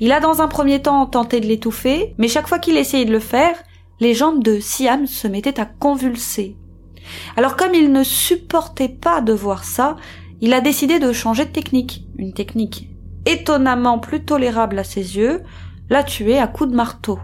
Il 0.00 0.12
a 0.12 0.20
dans 0.20 0.40
un 0.42 0.48
premier 0.48 0.80
temps 0.80 1.04
tenté 1.06 1.40
de 1.40 1.46
l'étouffer, 1.46 2.14
mais 2.18 2.28
chaque 2.28 2.46
fois 2.46 2.58
qu'il 2.58 2.76
essayait 2.76 3.04
de 3.04 3.12
le 3.12 3.18
faire, 3.18 3.56
les 4.00 4.14
jambes 4.14 4.42
de 4.42 4.60
Siam 4.60 5.06
se 5.06 5.26
mettaient 5.26 5.58
à 5.58 5.66
convulser. 5.66 6.56
Alors 7.36 7.56
comme 7.56 7.74
il 7.74 7.90
ne 7.90 8.04
supportait 8.04 8.88
pas 8.88 9.20
de 9.20 9.32
voir 9.32 9.64
ça, 9.64 9.96
il 10.40 10.52
a 10.52 10.60
décidé 10.60 10.98
de 10.98 11.12
changer 11.12 11.46
de 11.46 11.50
technique, 11.50 12.04
une 12.16 12.32
technique 12.32 12.88
étonnamment 13.26 13.98
plus 13.98 14.24
tolérable 14.24 14.78
à 14.78 14.84
ses 14.84 15.16
yeux, 15.16 15.42
la 15.90 16.02
tuer 16.02 16.38
à 16.38 16.46
coups 16.46 16.70
de 16.70 16.76
marteau. 16.76 17.18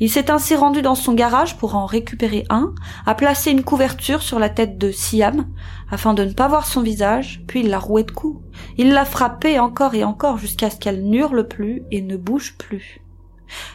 Il 0.00 0.10
s'est 0.10 0.30
ainsi 0.30 0.54
rendu 0.54 0.82
dans 0.82 0.94
son 0.94 1.14
garage 1.14 1.56
pour 1.56 1.76
en 1.76 1.86
récupérer 1.86 2.44
un, 2.50 2.74
a 3.06 3.14
placé 3.14 3.50
une 3.50 3.64
couverture 3.64 4.22
sur 4.22 4.38
la 4.38 4.48
tête 4.48 4.78
de 4.78 4.90
Siam, 4.90 5.46
afin 5.90 6.14
de 6.14 6.24
ne 6.24 6.32
pas 6.32 6.48
voir 6.48 6.66
son 6.66 6.82
visage, 6.82 7.42
puis 7.46 7.60
il 7.60 7.68
l'a 7.68 7.78
roué 7.78 8.04
de 8.04 8.10
coups. 8.10 8.42
Il 8.78 8.92
l'a 8.92 9.04
frappée 9.04 9.58
encore 9.58 9.94
et 9.94 10.04
encore 10.04 10.38
jusqu'à 10.38 10.70
ce 10.70 10.76
qu'elle 10.76 11.04
n'hurle 11.04 11.48
plus 11.48 11.82
et 11.90 12.02
ne 12.02 12.16
bouge 12.16 12.56
plus. 12.58 13.00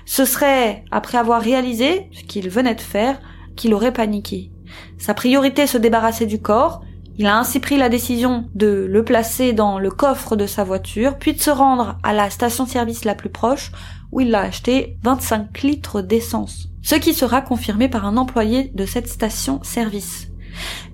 Ce 0.05 0.25
serait, 0.25 0.83
après 0.91 1.17
avoir 1.17 1.41
réalisé 1.41 2.09
ce 2.11 2.23
qu'il 2.23 2.49
venait 2.49 2.75
de 2.75 2.81
faire, 2.81 3.19
qu'il 3.55 3.73
aurait 3.73 3.93
paniqué. 3.93 4.51
Sa 4.97 5.13
priorité 5.13 5.67
se 5.67 5.77
débarrasser 5.77 6.25
du 6.25 6.41
corps, 6.41 6.81
il 7.17 7.27
a 7.27 7.37
ainsi 7.37 7.59
pris 7.59 7.77
la 7.77 7.89
décision 7.89 8.49
de 8.55 8.87
le 8.89 9.03
placer 9.03 9.51
dans 9.51 9.77
le 9.77 9.91
coffre 9.91 10.37
de 10.37 10.47
sa 10.47 10.63
voiture, 10.63 11.17
puis 11.17 11.33
de 11.33 11.41
se 11.41 11.49
rendre 11.49 11.97
à 12.01 12.13
la 12.13 12.29
station-service 12.29 13.03
la 13.03 13.13
plus 13.13 13.29
proche 13.29 13.71
où 14.11 14.21
il 14.21 14.33
a 14.35 14.41
acheté 14.41 14.97
25 15.03 15.61
litres 15.61 16.01
d'essence. 16.01 16.67
ce 16.81 16.95
qui 16.95 17.13
sera 17.13 17.41
confirmé 17.41 17.89
par 17.89 18.05
un 18.05 18.17
employé 18.17 18.71
de 18.73 18.85
cette 18.85 19.09
station-service. 19.09 20.29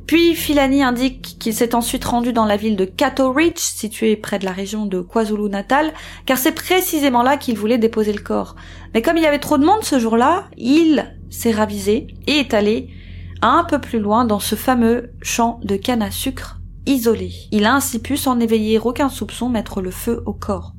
Puis 0.08 0.36
Filani 0.36 0.84
indique 0.84 1.38
qu'il 1.40 1.54
s'est 1.54 1.74
ensuite 1.74 2.06
rendu 2.06 2.34
dans 2.34 2.46
la 2.46 2.58
ville 2.58 2.76
de 2.76 2.86
Cato 2.86 3.32
Ridge, 3.32 3.60
située 3.60 4.16
près 4.16 4.38
de 4.38 4.46
la 4.46 4.52
région 4.52 4.86
de 4.86 5.00
KwaZulu-Natal, 5.00 5.94
car 6.26 6.38
c'est 6.38 6.52
précisément 6.52 7.24
là 7.24 7.38
qu'il 7.38 7.58
voulait 7.58 7.78
déposer 7.78 8.14
le 8.14 8.22
corps. 8.22 8.56
Mais 8.94 9.02
comme 9.02 9.18
il 9.18 9.24
y 9.24 9.28
avait 9.28 9.40
trop 9.40 9.58
de 9.58 9.66
monde 9.66 9.84
ce 9.84 10.00
jour-là, 10.00 10.46
il 10.58 11.12
s'est 11.30 11.52
ravisé 11.52 12.08
et 12.28 12.40
est 12.40 12.54
allé 12.54 12.90
un 13.42 13.64
peu 13.64 13.80
plus 13.80 14.00
loin 14.00 14.26
dans 14.26 14.40
ce 14.40 14.56
fameux 14.56 15.12
champ 15.22 15.60
de 15.64 15.76
canne 15.76 16.02
à 16.02 16.12
sucre 16.12 16.60
isolé. 16.86 17.32
Il 17.52 17.66
a 17.66 17.74
ainsi 17.74 18.00
pu, 18.00 18.16
sans 18.16 18.40
éveiller 18.40 18.80
aucun 18.80 19.10
soupçon, 19.10 19.50
mettre 19.50 19.82
le 19.82 19.92
feu 19.92 20.22
au 20.26 20.34
corps. 20.34 20.75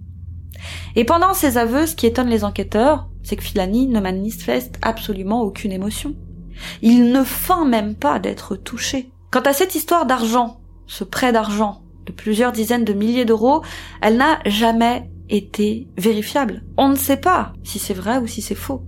Et 0.94 1.04
pendant 1.04 1.34
ses 1.34 1.58
aveux, 1.58 1.86
ce 1.86 1.94
qui 1.94 2.06
étonne 2.06 2.28
les 2.28 2.44
enquêteurs, 2.44 3.08
c'est 3.22 3.36
que 3.36 3.42
Filani 3.42 3.86
ne 3.86 4.00
manifeste 4.00 4.78
absolument 4.82 5.42
aucune 5.42 5.72
émotion. 5.72 6.14
Il 6.82 7.12
ne 7.12 7.22
feint 7.22 7.64
même 7.64 7.94
pas 7.94 8.18
d'être 8.18 8.56
touché. 8.56 9.10
Quant 9.30 9.40
à 9.40 9.52
cette 9.52 9.74
histoire 9.74 10.06
d'argent, 10.06 10.60
ce 10.86 11.04
prêt 11.04 11.32
d'argent 11.32 11.82
de 12.06 12.12
plusieurs 12.12 12.52
dizaines 12.52 12.84
de 12.84 12.92
milliers 12.92 13.24
d'euros, 13.24 13.62
elle 14.00 14.16
n'a 14.16 14.38
jamais 14.46 15.10
été 15.28 15.88
vérifiable. 15.98 16.62
On 16.76 16.88
ne 16.88 16.94
sait 16.94 17.16
pas 17.16 17.52
si 17.64 17.78
c'est 17.78 17.94
vrai 17.94 18.18
ou 18.18 18.26
si 18.26 18.42
c'est 18.42 18.54
faux. 18.54 18.82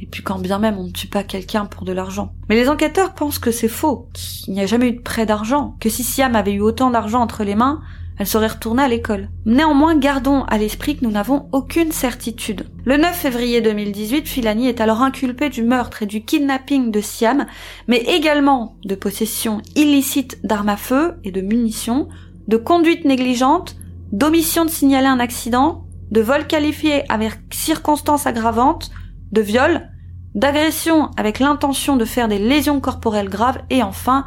Et 0.00 0.06
puis 0.06 0.22
quand 0.22 0.38
bien 0.38 0.58
même 0.58 0.78
on 0.78 0.84
ne 0.84 0.90
tue 0.90 1.06
pas 1.06 1.24
quelqu'un 1.24 1.66
pour 1.66 1.84
de 1.84 1.92
l'argent. 1.92 2.32
Mais 2.48 2.56
les 2.56 2.68
enquêteurs 2.68 3.14
pensent 3.14 3.38
que 3.38 3.50
c'est 3.50 3.68
faux, 3.68 4.08
qu'il 4.12 4.54
n'y 4.54 4.60
a 4.60 4.66
jamais 4.66 4.88
eu 4.88 4.92
de 4.96 5.02
prêt 5.02 5.26
d'argent, 5.26 5.76
que 5.80 5.88
si 5.88 6.02
Siam 6.02 6.36
avait 6.36 6.52
eu 6.52 6.60
autant 6.60 6.90
d'argent 6.90 7.20
entre 7.20 7.44
les 7.44 7.54
mains, 7.54 7.80
elle 8.18 8.26
serait 8.26 8.46
retournée 8.46 8.82
à 8.82 8.88
l'école. 8.88 9.28
Néanmoins, 9.44 9.96
gardons 9.96 10.44
à 10.44 10.58
l'esprit 10.58 10.96
que 10.96 11.04
nous 11.04 11.10
n'avons 11.10 11.48
aucune 11.52 11.90
certitude. 11.90 12.66
Le 12.84 12.96
9 12.96 13.14
février 13.14 13.60
2018, 13.60 14.28
Filani 14.28 14.68
est 14.68 14.80
alors 14.80 15.02
inculpé 15.02 15.48
du 15.48 15.62
meurtre 15.62 16.02
et 16.02 16.06
du 16.06 16.24
kidnapping 16.24 16.90
de 16.90 17.00
Siam, 17.00 17.46
mais 17.88 17.98
également 17.98 18.76
de 18.84 18.94
possession 18.94 19.60
illicite 19.74 20.38
d'armes 20.44 20.68
à 20.68 20.76
feu 20.76 21.14
et 21.24 21.32
de 21.32 21.40
munitions, 21.40 22.08
de 22.46 22.56
conduite 22.56 23.04
négligente, 23.04 23.76
d'omission 24.12 24.64
de 24.64 24.70
signaler 24.70 25.08
un 25.08 25.18
accident, 25.18 25.84
de 26.10 26.20
vol 26.20 26.46
qualifié 26.46 27.02
avec 27.10 27.32
circonstances 27.50 28.26
aggravantes, 28.26 28.90
de 29.32 29.40
viol, 29.40 29.88
d'agression 30.34 31.10
avec 31.16 31.40
l'intention 31.40 31.96
de 31.96 32.04
faire 32.04 32.28
des 32.28 32.38
lésions 32.38 32.80
corporelles 32.80 33.28
graves 33.28 33.62
et 33.70 33.82
enfin 33.82 34.24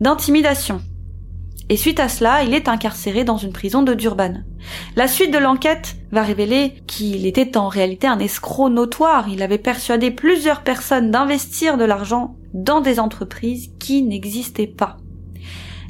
d'intimidation 0.00 0.80
et 1.68 1.76
suite 1.76 2.00
à 2.00 2.08
cela, 2.08 2.42
il 2.44 2.54
est 2.54 2.68
incarcéré 2.68 3.24
dans 3.24 3.36
une 3.36 3.52
prison 3.52 3.82
de 3.82 3.92
Durban. 3.92 4.42
La 4.96 5.06
suite 5.06 5.32
de 5.32 5.38
l'enquête 5.38 5.96
va 6.12 6.22
révéler 6.22 6.82
qu'il 6.86 7.26
était 7.26 7.58
en 7.58 7.68
réalité 7.68 8.06
un 8.06 8.18
escroc 8.18 8.70
notoire. 8.70 9.28
Il 9.28 9.42
avait 9.42 9.58
persuadé 9.58 10.10
plusieurs 10.10 10.62
personnes 10.62 11.10
d'investir 11.10 11.76
de 11.76 11.84
l'argent 11.84 12.36
dans 12.54 12.80
des 12.80 12.98
entreprises 12.98 13.70
qui 13.78 14.02
n'existaient 14.02 14.66
pas. 14.66 14.96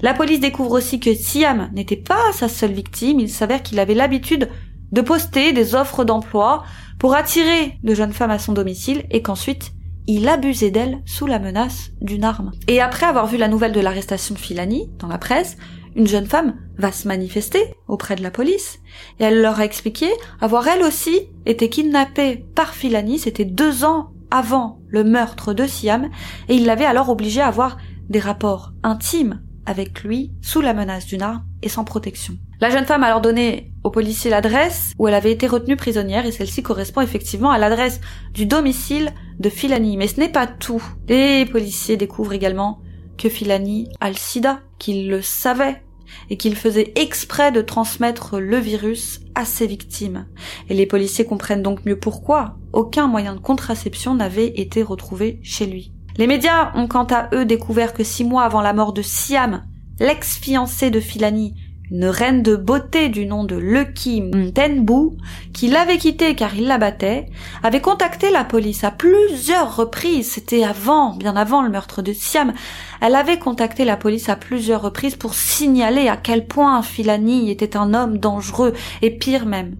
La 0.00 0.14
police 0.14 0.40
découvre 0.40 0.72
aussi 0.72 1.00
que 1.00 1.14
Siam 1.14 1.70
n'était 1.72 1.96
pas 1.96 2.32
sa 2.32 2.48
seule 2.48 2.72
victime, 2.72 3.20
il 3.20 3.30
s'avère 3.30 3.62
qu'il 3.62 3.80
avait 3.80 3.94
l'habitude 3.94 4.48
de 4.92 5.00
poster 5.00 5.52
des 5.52 5.74
offres 5.74 6.04
d'emploi 6.04 6.64
pour 6.98 7.14
attirer 7.14 7.78
de 7.82 7.94
jeunes 7.94 8.12
femmes 8.12 8.30
à 8.30 8.38
son 8.38 8.52
domicile 8.52 9.04
et 9.10 9.22
qu'ensuite 9.22 9.72
il 10.08 10.26
abusait 10.26 10.70
d'elle 10.70 11.02
sous 11.04 11.26
la 11.26 11.38
menace 11.38 11.90
d'une 12.00 12.24
arme. 12.24 12.50
Et 12.66 12.80
après 12.80 13.06
avoir 13.06 13.26
vu 13.26 13.36
la 13.36 13.46
nouvelle 13.46 13.72
de 13.72 13.80
l'arrestation 13.80 14.34
de 14.34 14.40
Filani 14.40 14.90
dans 14.98 15.06
la 15.06 15.18
presse, 15.18 15.58
une 15.94 16.06
jeune 16.06 16.26
femme 16.26 16.56
va 16.78 16.92
se 16.92 17.06
manifester 17.06 17.74
auprès 17.88 18.16
de 18.16 18.22
la 18.22 18.30
police 18.30 18.80
et 19.20 19.24
elle 19.24 19.42
leur 19.42 19.60
a 19.60 19.64
expliqué 19.64 20.06
avoir 20.40 20.66
elle 20.66 20.82
aussi 20.82 21.28
été 21.44 21.68
kidnappée 21.68 22.46
par 22.54 22.72
Filani, 22.72 23.18
c'était 23.18 23.44
deux 23.44 23.84
ans 23.84 24.10
avant 24.30 24.80
le 24.88 25.04
meurtre 25.04 25.52
de 25.52 25.66
Siam 25.66 26.08
et 26.48 26.54
il 26.54 26.64
l'avait 26.64 26.86
alors 26.86 27.10
obligée 27.10 27.42
à 27.42 27.48
avoir 27.48 27.76
des 28.08 28.20
rapports 28.20 28.72
intimes 28.82 29.42
avec 29.66 30.02
lui 30.02 30.32
sous 30.40 30.62
la 30.62 30.72
menace 30.72 31.04
d'une 31.04 31.22
arme 31.22 31.44
et 31.62 31.68
sans 31.68 31.84
protection. 31.84 32.34
La 32.60 32.70
jeune 32.70 32.86
femme 32.86 33.02
a 33.02 33.06
alors 33.08 33.20
donné 33.20 33.72
au 33.84 33.90
policier 33.90 34.30
l'adresse 34.30 34.92
où 34.98 35.08
elle 35.08 35.14
avait 35.14 35.32
été 35.32 35.46
retenue 35.46 35.76
prisonnière 35.76 36.26
et 36.26 36.32
celle-ci 36.32 36.62
correspond 36.62 37.00
effectivement 37.00 37.50
à 37.50 37.58
l'adresse 37.58 38.00
du 38.32 38.46
domicile 38.46 39.12
de 39.38 39.48
Filani. 39.48 39.96
Mais 39.96 40.08
ce 40.08 40.20
n'est 40.20 40.32
pas 40.32 40.46
tout. 40.46 40.82
Les 41.08 41.46
policiers 41.46 41.96
découvrent 41.96 42.32
également 42.32 42.80
que 43.16 43.28
Filani 43.28 43.88
a 44.00 44.10
le 44.10 44.16
sida, 44.16 44.60
qu'il 44.78 45.08
le 45.08 45.22
savait 45.22 45.82
et 46.30 46.36
qu'il 46.36 46.56
faisait 46.56 46.92
exprès 46.96 47.52
de 47.52 47.60
transmettre 47.60 48.38
le 48.38 48.56
virus 48.56 49.20
à 49.34 49.44
ses 49.44 49.66
victimes. 49.66 50.26
Et 50.68 50.74
les 50.74 50.86
policiers 50.86 51.24
comprennent 51.24 51.62
donc 51.62 51.84
mieux 51.84 51.98
pourquoi 51.98 52.56
aucun 52.72 53.06
moyen 53.06 53.34
de 53.34 53.40
contraception 53.40 54.14
n'avait 54.14 54.58
été 54.60 54.82
retrouvé 54.82 55.40
chez 55.42 55.66
lui. 55.66 55.92
Les 56.16 56.26
médias 56.26 56.72
ont 56.74 56.88
quant 56.88 57.06
à 57.10 57.28
eux 57.34 57.44
découvert 57.44 57.92
que 57.92 58.04
six 58.04 58.24
mois 58.24 58.42
avant 58.42 58.60
la 58.60 58.72
mort 58.72 58.92
de 58.92 59.02
Siam, 59.02 59.64
l'ex-fiancé 60.00 60.90
de 60.90 61.00
Filani, 61.00 61.54
une 61.90 62.06
reine 62.06 62.42
de 62.42 62.56
beauté 62.56 63.08
du 63.08 63.26
nom 63.26 63.44
de 63.44 63.56
Lucky 63.56 64.20
Mtenbu, 64.20 65.16
qui 65.52 65.68
l'avait 65.68 65.98
quitté 65.98 66.34
car 66.34 66.54
il 66.54 66.66
la 66.66 66.78
battait, 66.78 67.26
avait 67.62 67.80
contacté 67.80 68.30
la 68.30 68.44
police 68.44 68.84
à 68.84 68.90
plusieurs 68.90 69.76
reprises, 69.76 70.32
c'était 70.32 70.64
avant, 70.64 71.14
bien 71.16 71.36
avant 71.36 71.62
le 71.62 71.70
meurtre 71.70 72.02
de 72.02 72.12
Siam, 72.12 72.52
elle 73.00 73.14
avait 73.14 73.38
contacté 73.38 73.84
la 73.84 73.96
police 73.96 74.28
à 74.28 74.36
plusieurs 74.36 74.82
reprises 74.82 75.16
pour 75.16 75.34
signaler 75.34 76.08
à 76.08 76.16
quel 76.16 76.46
point 76.46 76.82
Filani 76.82 77.50
était 77.50 77.76
un 77.76 77.94
homme 77.94 78.18
dangereux, 78.18 78.74
et 79.02 79.10
pire 79.10 79.46
même. 79.46 79.76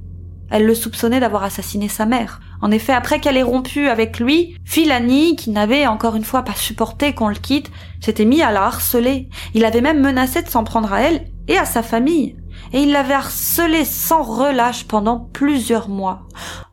Elle 0.50 0.64
le 0.64 0.74
soupçonnait 0.74 1.20
d'avoir 1.20 1.42
assassiné 1.42 1.88
sa 1.88 2.06
mère. 2.06 2.40
En 2.62 2.70
effet, 2.70 2.94
après 2.94 3.20
qu'elle 3.20 3.36
ait 3.36 3.42
rompu 3.42 3.88
avec 3.88 4.18
lui, 4.18 4.56
Filani, 4.64 5.36
qui 5.36 5.50
n'avait 5.50 5.86
encore 5.86 6.16
une 6.16 6.24
fois 6.24 6.42
pas 6.42 6.54
supporté 6.54 7.12
qu'on 7.12 7.28
le 7.28 7.34
quitte, 7.34 7.70
s'était 8.00 8.24
mis 8.24 8.40
à 8.40 8.50
la 8.50 8.64
harceler. 8.64 9.28
Il 9.52 9.66
avait 9.66 9.82
même 9.82 10.00
menacé 10.00 10.40
de 10.40 10.48
s'en 10.48 10.64
prendre 10.64 10.92
à 10.92 11.02
elle 11.02 11.26
et 11.48 11.58
à 11.58 11.64
sa 11.64 11.82
famille. 11.82 12.36
Et 12.72 12.82
il 12.82 12.92
l'avait 12.92 13.14
harcelée 13.14 13.84
sans 13.84 14.22
relâche 14.22 14.84
pendant 14.84 15.18
plusieurs 15.32 15.88
mois. 15.88 16.26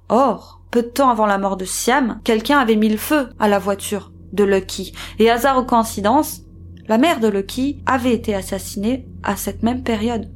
Or, 0.10 0.62
peu 0.72 0.84
de 0.84 0.88
temps 0.88 1.10
avant 1.10 1.26
la 1.26 1.38
mort 1.38 1.58
de 1.58 1.66
Siam, 1.66 2.20
quelqu'un 2.24 2.60
avait 2.60 2.76
mis 2.76 2.90
le 2.90 2.98
feu 2.98 3.30
à 3.40 3.48
la 3.48 3.60
voiture 3.60 4.12
de 4.34 4.44
Lucky. 4.44 4.94
Et 5.20 5.30
hasard 5.30 5.60
ou 5.60 5.64
coïncidence, 5.64 6.42
la 6.88 6.98
mère 6.98 7.20
de 7.20 7.28
Lucky 7.28 7.82
avait 7.86 8.14
été 8.14 8.36
assassinée 8.36 9.08
à 9.24 9.36
cette 9.36 9.64
même 9.64 9.84
période. 9.84 10.30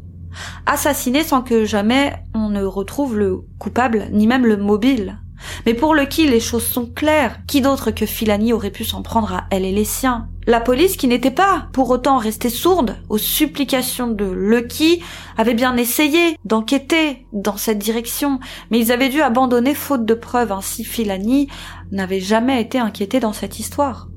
Assassinée 0.65 1.23
sans 1.23 1.41
que 1.41 1.65
jamais 1.65 2.13
on 2.33 2.49
ne 2.49 2.63
retrouve 2.63 3.17
le 3.17 3.41
coupable, 3.59 4.07
ni 4.11 4.27
même 4.27 4.45
le 4.45 4.57
mobile. 4.57 5.19
Mais 5.65 5.73
pour 5.73 5.95
Lucky, 5.95 6.27
les 6.27 6.39
choses 6.39 6.65
sont 6.65 6.85
claires. 6.85 7.39
Qui 7.47 7.61
d'autre 7.61 7.91
que 7.91 8.05
Filani 8.05 8.53
aurait 8.53 8.71
pu 8.71 8.83
s'en 8.83 9.01
prendre 9.01 9.33
à 9.33 9.45
elle 9.51 9.65
et 9.65 9.71
les 9.71 9.85
siens? 9.85 10.27
La 10.49 10.59
police, 10.59 10.97
qui 10.97 11.07
n'était 11.07 11.29
pas 11.29 11.67
pour 11.73 11.91
autant 11.91 12.17
restée 12.17 12.49
sourde 12.49 12.95
aux 13.07 13.19
supplications 13.19 14.07
de 14.07 14.25
Lucky, 14.25 14.99
avait 15.37 15.53
bien 15.53 15.77
essayé 15.77 16.35
d'enquêter 16.43 17.27
dans 17.33 17.55
cette 17.55 17.77
direction, 17.77 18.39
mais 18.71 18.79
ils 18.79 18.91
avaient 18.91 19.09
dû 19.09 19.21
abandonner 19.21 19.75
faute 19.75 20.05
de 20.05 20.15
preuves. 20.15 20.51
Ainsi, 20.51 20.83
Filani 20.83 21.49
n'avait 21.91 22.19
jamais 22.19 22.59
été 22.59 22.79
inquiété 22.79 23.19
dans 23.19 23.31
cette 23.31 23.59
histoire. 23.59 24.07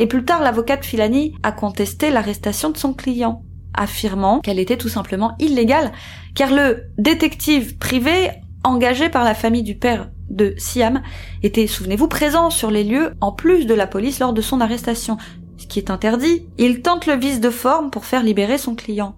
Et 0.00 0.08
plus 0.08 0.24
tard, 0.24 0.42
l'avocat 0.42 0.76
de 0.76 0.84
Filani 0.84 1.36
a 1.44 1.52
contesté 1.52 2.10
l'arrestation 2.10 2.70
de 2.70 2.76
son 2.76 2.92
client, 2.92 3.44
affirmant 3.72 4.40
qu'elle 4.40 4.58
était 4.58 4.78
tout 4.78 4.88
simplement 4.88 5.36
illégale, 5.38 5.92
car 6.34 6.50
le 6.50 6.88
détective 6.98 7.78
privé 7.78 8.30
engagé 8.64 9.08
par 9.08 9.22
la 9.22 9.34
famille 9.34 9.62
du 9.62 9.76
père 9.76 10.10
de 10.30 10.52
Siam 10.58 11.02
était, 11.44 11.68
souvenez-vous, 11.68 12.08
présent 12.08 12.50
sur 12.50 12.72
les 12.72 12.82
lieux 12.82 13.12
en 13.20 13.30
plus 13.30 13.66
de 13.66 13.74
la 13.74 13.86
police 13.86 14.18
lors 14.18 14.32
de 14.32 14.42
son 14.42 14.60
arrestation. 14.60 15.16
Ce 15.58 15.66
qui 15.66 15.78
est 15.78 15.90
interdit, 15.90 16.46
il 16.58 16.82
tente 16.82 17.06
le 17.06 17.16
vice 17.16 17.40
de 17.40 17.50
forme 17.50 17.90
pour 17.90 18.04
faire 18.04 18.22
libérer 18.22 18.58
son 18.58 18.74
client. 18.74 19.16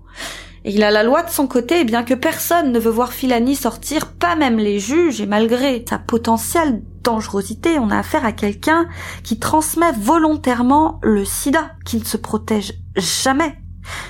Et 0.65 0.73
il 0.73 0.83
a 0.83 0.91
la 0.91 1.03
loi 1.03 1.23
de 1.23 1.31
son 1.31 1.47
côté, 1.47 1.85
bien 1.85 2.03
que 2.03 2.15
personne 2.15 2.73
ne 2.73 2.79
veut 2.79 2.91
voir 2.91 3.13
Filani 3.13 3.55
sortir, 3.55 4.13
pas 4.13 4.37
même 4.37 4.59
les 4.59 4.79
juges, 4.79 5.21
et 5.21 5.27
malgré 5.27 5.85
sa 5.89 5.99
potentielle 5.99 6.83
dangerosité, 7.05 7.79
on 7.79 7.91
a 7.91 7.99
affaire 7.99 8.25
à 8.25 8.33
quelqu'un 8.33 8.87
qui 9.23 9.39
transmet 9.39 9.93
volontairement 9.93 10.99
le 11.03 11.25
sida, 11.25 11.71
qui 11.85 11.99
ne 11.99 12.05
se 12.05 12.17
protège 12.17 12.75
jamais. 12.97 13.57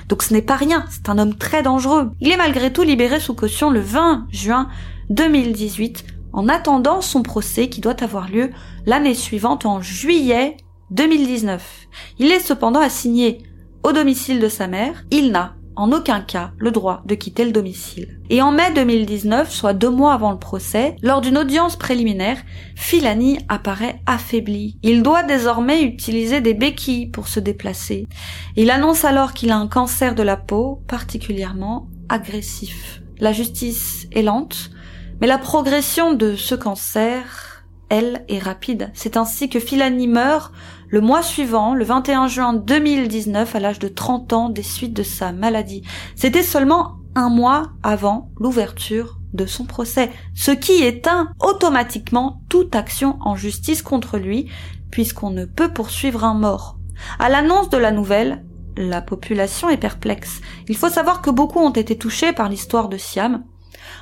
Donc 0.09 0.23
ce 0.23 0.33
n'est 0.33 0.43
pas 0.43 0.57
rien, 0.57 0.85
c'est 0.91 1.09
un 1.09 1.19
homme 1.19 1.37
très 1.37 1.63
dangereux. 1.63 2.11
Il 2.21 2.31
est 2.31 2.37
malgré 2.37 2.73
tout 2.73 2.83
libéré 2.83 3.21
sous 3.21 3.35
caution 3.35 3.71
le 3.71 3.81
20 3.81 4.27
juin 4.31 4.69
2018 5.11 6.05
en 6.33 6.49
attendant 6.49 7.01
son 7.01 7.23
procès 7.23 7.69
qui 7.69 7.81
doit 7.81 8.03
avoir 8.03 8.29
lieu 8.31 8.51
l'année 8.87 9.15
suivante 9.15 9.67
en 9.67 9.81
juillet 9.81 10.57
2019. 10.91 11.89
Il 12.19 12.31
est 12.33 12.41
cependant 12.41 12.81
assigné 12.81 13.43
au 13.83 13.93
domicile 13.93 14.41
de 14.41 14.49
sa 14.49 14.67
mère. 14.67 15.05
Il 15.11 15.31
n'a 15.31 15.55
en 15.77 15.93
aucun 15.93 16.21
cas 16.21 16.51
le 16.59 16.73
droit 16.73 17.03
de 17.07 17.15
quitter 17.15 17.45
le 17.45 17.53
domicile. 17.53 18.19
Et 18.31 18.43
en 18.43 18.51
mai 18.51 18.73
2019, 18.75 19.51
soit 19.51 19.75
deux 19.75 19.91
mois 19.91 20.13
avant 20.13 20.33
le 20.33 20.39
procès, 20.39 20.97
lors 21.03 21.21
d'une 21.21 21.39
audience 21.39 21.77
préliminaire, 21.77 22.39
Filani 22.75 23.39
apparaît 23.49 24.03
affaibli. 24.05 24.79
Il 24.83 25.05
doit 25.05 25.23
désormais 25.23 25.83
utiliser 25.83 26.41
des 26.41 26.55
béquilles 26.55 27.11
pour 27.11 27.29
se 27.29 27.39
déplacer. 27.39 28.07
Il 28.57 28.71
annonce 28.71 29.05
alors 29.05 29.35
qu'il 29.35 29.53
a 29.53 29.57
un 29.57 29.69
cancer 29.69 30.17
de 30.17 30.25
la 30.25 30.37
peau 30.37 30.83
particulièrement 30.89 31.89
agressif. 32.09 33.01
La 33.21 33.33
justice 33.33 34.09
est 34.11 34.23
lente, 34.23 34.71
mais 35.21 35.29
la 35.29 35.39
progression 35.39 36.13
de 36.13 36.35
ce 36.35 36.57
cancer 36.57 37.49
elle, 37.89 38.25
est 38.29 38.39
rapide. 38.39 38.91
C'est 38.95 39.17
ainsi 39.17 39.49
que 39.49 39.61
Filani 39.61 40.09
meurt 40.09 40.53
le 40.89 41.01
mois 41.01 41.23
suivant, 41.23 41.75
le 41.75 41.85
21 41.85 42.29
juin 42.29 42.53
2019, 42.55 43.55
à 43.55 43.61
l'âge 43.61 43.79
de 43.79 43.89
30 43.89 44.33
ans, 44.33 44.49
des 44.49 44.63
suites 44.63 44.95
de 44.95 45.03
sa 45.03 45.33
maladie. 45.33 45.83
C'était 46.17 46.43
seulement 46.43 46.97
un 47.15 47.29
mois 47.29 47.71
avant 47.83 48.31
l'ouverture 48.39 49.19
de 49.35 49.45
son 49.45 49.65
procès, 49.65 50.11
ce 50.35 50.51
qui 50.51 50.85
éteint 50.85 51.31
automatiquement 51.41 52.41
toute 52.49 52.75
action 52.75 53.19
en 53.21 53.37
justice 53.37 53.83
contre 53.83 54.19
lui, 54.19 54.51
puisqu'on 54.91 55.31
ne 55.31 55.45
peut 55.45 55.73
poursuivre 55.73 56.25
un 56.25 56.35
mort. 56.35 56.79
À 57.19 57.29
l'annonce 57.29 57.69
de 57.69 57.77
la 57.77 57.93
nouvelle, 57.93 58.45
la 58.77 59.03
population 59.03 59.69
est 59.69 59.77
perplexe. 59.77 60.41
Il 60.69 60.77
faut 60.77 60.89
savoir 60.89 61.21
que 61.21 61.31
beaucoup 61.31 61.59
ont 61.59 61.71
été 61.71 61.99
touchés 61.99 62.33
par 62.33 62.49
l'histoire 62.49 62.89
de 62.89 62.97
Siam. 62.97 63.45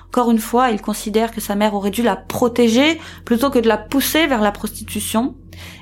Encore 0.08 0.30
une 0.30 0.38
fois, 0.38 0.70
il 0.70 0.80
considère 0.80 1.32
que 1.32 1.40
sa 1.40 1.56
mère 1.56 1.74
aurait 1.74 1.90
dû 1.90 2.02
la 2.02 2.16
protéger 2.16 3.00
plutôt 3.24 3.50
que 3.50 3.58
de 3.58 3.68
la 3.68 3.76
pousser 3.76 4.26
vers 4.26 4.40
la 4.40 4.52
prostitution, 4.52 5.34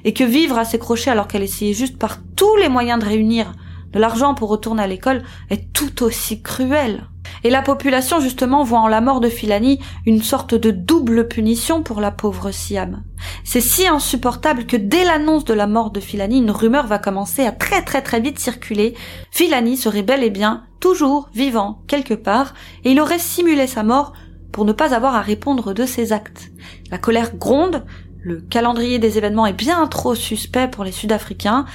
et 0.05 0.13
que 0.13 0.25
vivre 0.25 0.59
à 0.59 0.65
ses 0.65 0.79
crochets 0.79 1.11
alors 1.11 1.29
qu'elle 1.29 1.43
essayait 1.43 1.75
juste 1.75 1.99
par 1.99 2.19
tous 2.37 2.57
les 2.57 2.69
moyens 2.69 2.99
de 3.03 3.09
réunir 3.09 3.53
de 3.95 4.01
l'argent 4.01 4.35
pour 4.35 4.49
retourner 4.49 4.83
à 4.83 4.87
l'école 4.87 5.23
est 5.51 5.73
tout 5.73 6.03
aussi 6.03 6.43
cruel. 6.43 7.09
Et 7.43 7.51
la 7.51 7.63
population, 7.63 8.21
justement, 8.21 8.65
voit 8.65 8.81
en 8.81 8.89
la 8.89 9.01
mort 9.01 9.21
de 9.21 9.29
Filani 9.29 9.79
une 10.07 10.23
sorte 10.23 10.55
de 10.55 10.71
double 10.71 11.29
punition 11.29 11.83
pour 11.83 12.01
la 12.01 12.11
pauvre 12.11 12.51
Siam. 12.51 13.03
C'est 13.45 13.61
si 13.61 13.87
insupportable 13.87 14.67
que 14.67 14.77
dès 14.77 15.05
l'annonce 15.05 15.45
de 15.45 15.55
la 15.55 15.67
mort 15.67 15.91
de 15.91 16.01
Filani, 16.01 16.39
une 16.39 16.51
rumeur 16.51 16.87
va 16.87 16.99
commencer 16.99 17.45
à 17.45 17.53
très 17.53 17.83
très 17.83 18.03
très 18.03 18.21
vite 18.21 18.39
circuler. 18.39 18.95
Filani 19.31 19.77
serait 19.77 20.03
bel 20.03 20.25
et 20.25 20.31
bien 20.31 20.65
toujours 20.81 21.29
vivant 21.33 21.83
quelque 21.87 22.15
part, 22.15 22.55
et 22.85 22.93
il 22.93 23.01
aurait 23.01 23.19
simulé 23.19 23.67
sa 23.67 23.83
mort 23.83 24.13
pour 24.53 24.65
ne 24.65 24.73
pas 24.73 24.95
avoir 24.95 25.15
à 25.15 25.21
répondre 25.21 25.73
de 25.73 25.85
ses 25.85 26.13
actes. 26.13 26.51
La 26.91 26.99
colère 26.99 27.37
gronde, 27.37 27.85
le 28.25 28.41
calendrier 28.41 28.99
des 28.99 29.19
événements 29.19 29.47
est 29.47 29.53
bien 29.53 29.87
trop 29.87 30.15
suspect 30.15 30.69
pour 30.69 30.83
les 30.83 30.93
Sud-Africains, 30.93 31.67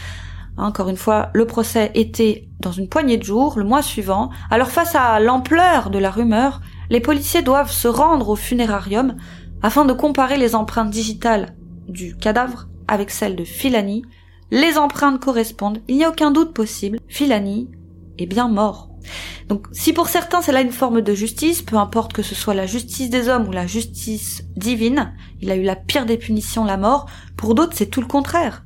encore 0.60 0.90
une 0.90 0.98
fois, 0.98 1.30
le 1.34 1.48
procès 1.48 1.90
était 1.96 2.50
dans 2.60 2.74
une 2.74 2.90
poignée 2.90 3.18
de 3.18 3.24
jours, 3.24 3.58
le 3.58 3.64
mois 3.64 3.82
suivant. 3.82 4.30
Alors 4.52 4.70
face 4.70 4.94
à 4.94 5.20
l'ampleur 5.22 5.90
de 5.90 6.00
la 6.00 6.12
rumeur, 6.12 6.60
les 6.90 7.00
policiers 7.00 7.42
doivent 7.42 7.72
se 7.72 7.88
rendre 7.88 8.28
au 8.30 8.36
funérarium 8.36 9.16
afin 9.62 9.86
de 9.86 9.94
comparer 9.94 10.38
les 10.38 10.56
empreintes 10.56 10.90
digitales 10.90 11.56
du 11.88 12.16
cadavre 12.18 12.68
avec 12.90 13.10
celles 13.10 13.38
de 13.38 13.46
Filani. 13.46 14.04
Les 14.52 14.78
empreintes 14.78 15.22
correspondent, 15.22 15.80
il 15.88 15.96
n'y 15.96 16.04
a 16.04 16.10
aucun 16.10 16.32
doute 16.32 16.54
possible, 16.54 17.00
Filani 17.08 17.70
est 18.18 18.26
bien 18.26 18.50
mort. 18.50 18.89
Donc 19.48 19.68
si 19.72 19.94
pour 19.94 20.08
certains 20.08 20.42
c'est 20.42 20.52
là 20.52 20.62
une 20.62 20.72
forme 20.72 21.02
de 21.02 21.14
justice, 21.14 21.62
peu 21.62 21.78
importe 21.78 22.14
que 22.14 22.22
ce 22.22 22.36
soit 22.36 22.54
la 22.54 22.66
justice 22.66 23.10
des 23.10 23.30
hommes 23.30 23.48
ou 23.48 23.52
la 23.52 23.68
justice 23.68 24.44
divine, 24.56 25.14
il 25.42 25.52
a 25.52 25.56
eu 25.56 25.64
la 25.64 25.76
pire 25.76 26.06
des 26.06 26.18
punitions, 26.18 26.66
la 26.66 26.78
mort, 26.78 27.08
pour 27.38 27.56
d'autres 27.56 27.76
c'est 27.76 27.90
tout 27.90 28.02
le 28.02 28.08
contraire. 28.08 28.66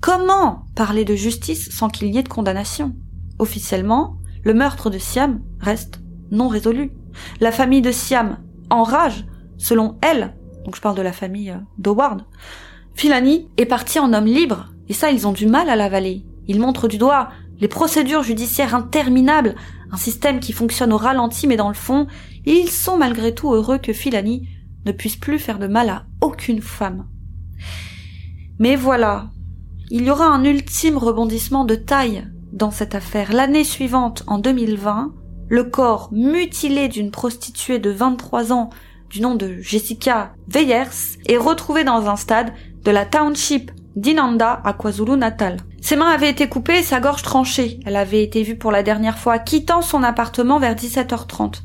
Comment 0.00 0.66
parler 0.74 1.04
de 1.04 1.14
justice 1.14 1.70
sans 1.70 1.88
qu'il 1.88 2.12
y 2.12 2.18
ait 2.18 2.22
de 2.22 2.28
condamnation? 2.28 2.94
Officiellement, 3.38 4.18
le 4.44 4.54
meurtre 4.54 4.90
de 4.90 4.98
Siam 4.98 5.40
reste 5.60 6.00
non 6.30 6.48
résolu. 6.48 6.92
La 7.40 7.52
famille 7.52 7.82
de 7.82 7.92
Siam 7.92 8.38
enrage, 8.70 9.26
selon 9.58 9.98
elle, 10.02 10.34
donc 10.64 10.76
je 10.76 10.80
parle 10.80 10.96
de 10.96 11.02
la 11.02 11.12
famille 11.12 11.50
euh, 11.50 11.58
d'Howard. 11.78 12.24
Filani 12.94 13.48
est 13.56 13.66
parti 13.66 13.98
en 13.98 14.12
homme 14.12 14.26
libre, 14.26 14.72
et 14.88 14.92
ça 14.92 15.10
ils 15.10 15.26
ont 15.26 15.32
du 15.32 15.46
mal 15.46 15.68
à 15.68 15.76
l'avaler. 15.76 16.24
Ils 16.48 16.60
montrent 16.60 16.88
du 16.88 16.98
doigt 16.98 17.28
les 17.62 17.68
procédures 17.68 18.24
judiciaires 18.24 18.74
interminables, 18.74 19.54
un 19.92 19.96
système 19.96 20.40
qui 20.40 20.52
fonctionne 20.52 20.92
au 20.92 20.96
ralenti 20.96 21.46
mais 21.46 21.56
dans 21.56 21.68
le 21.68 21.74
fond, 21.74 22.08
ils 22.44 22.68
sont 22.68 22.98
malgré 22.98 23.34
tout 23.34 23.54
heureux 23.54 23.78
que 23.78 23.92
Filani 23.92 24.48
ne 24.84 24.90
puisse 24.90 25.14
plus 25.14 25.38
faire 25.38 25.60
de 25.60 25.68
mal 25.68 25.88
à 25.88 26.06
aucune 26.20 26.60
femme. 26.60 27.06
Mais 28.58 28.74
voilà, 28.74 29.30
il 29.90 30.02
y 30.02 30.10
aura 30.10 30.26
un 30.26 30.42
ultime 30.42 30.98
rebondissement 30.98 31.64
de 31.64 31.76
taille 31.76 32.26
dans 32.52 32.72
cette 32.72 32.96
affaire. 32.96 33.32
L'année 33.32 33.64
suivante, 33.64 34.24
en 34.26 34.38
2020, 34.38 35.12
le 35.48 35.62
corps 35.62 36.08
mutilé 36.10 36.88
d'une 36.88 37.12
prostituée 37.12 37.78
de 37.78 37.90
23 37.90 38.52
ans 38.52 38.70
du 39.08 39.20
nom 39.20 39.36
de 39.36 39.58
Jessica 39.60 40.34
Weyers 40.52 41.18
est 41.26 41.36
retrouvé 41.36 41.84
dans 41.84 42.08
un 42.08 42.16
stade 42.16 42.52
de 42.82 42.90
la 42.90 43.06
township 43.06 43.70
d'Inanda 43.94 44.60
à 44.64 44.72
KwaZulu-Natal. 44.72 45.58
Ses 45.82 45.96
mains 45.96 46.10
avaient 46.10 46.30
été 46.30 46.48
coupées 46.48 46.78
et 46.78 46.82
sa 46.82 47.00
gorge 47.00 47.22
tranchée. 47.22 47.80
Elle 47.84 47.96
avait 47.96 48.22
été 48.22 48.44
vue 48.44 48.56
pour 48.56 48.70
la 48.70 48.84
dernière 48.84 49.18
fois 49.18 49.40
quittant 49.40 49.82
son 49.82 50.04
appartement 50.04 50.60
vers 50.60 50.76
17h30. 50.76 51.56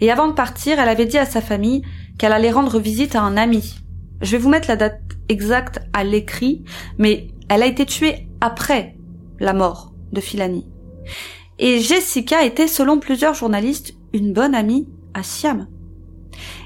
Et 0.00 0.10
avant 0.10 0.28
de 0.28 0.32
partir, 0.32 0.80
elle 0.80 0.88
avait 0.88 1.04
dit 1.04 1.18
à 1.18 1.26
sa 1.26 1.42
famille 1.42 1.82
qu'elle 2.18 2.32
allait 2.32 2.50
rendre 2.50 2.78
visite 2.78 3.14
à 3.14 3.20
un 3.20 3.36
ami. 3.36 3.74
Je 4.22 4.32
vais 4.32 4.38
vous 4.38 4.48
mettre 4.48 4.68
la 4.68 4.76
date 4.76 5.02
exacte 5.28 5.80
à 5.92 6.04
l'écrit, 6.04 6.64
mais 6.96 7.28
elle 7.50 7.62
a 7.62 7.66
été 7.66 7.84
tuée 7.84 8.28
après 8.40 8.96
la 9.40 9.52
mort 9.52 9.92
de 10.10 10.22
Filani. 10.22 10.66
Et 11.58 11.78
Jessica 11.78 12.44
était, 12.44 12.68
selon 12.68 12.98
plusieurs 12.98 13.34
journalistes, 13.34 13.94
une 14.14 14.32
bonne 14.32 14.54
amie 14.54 14.88
à 15.12 15.22
Siam. 15.22 15.68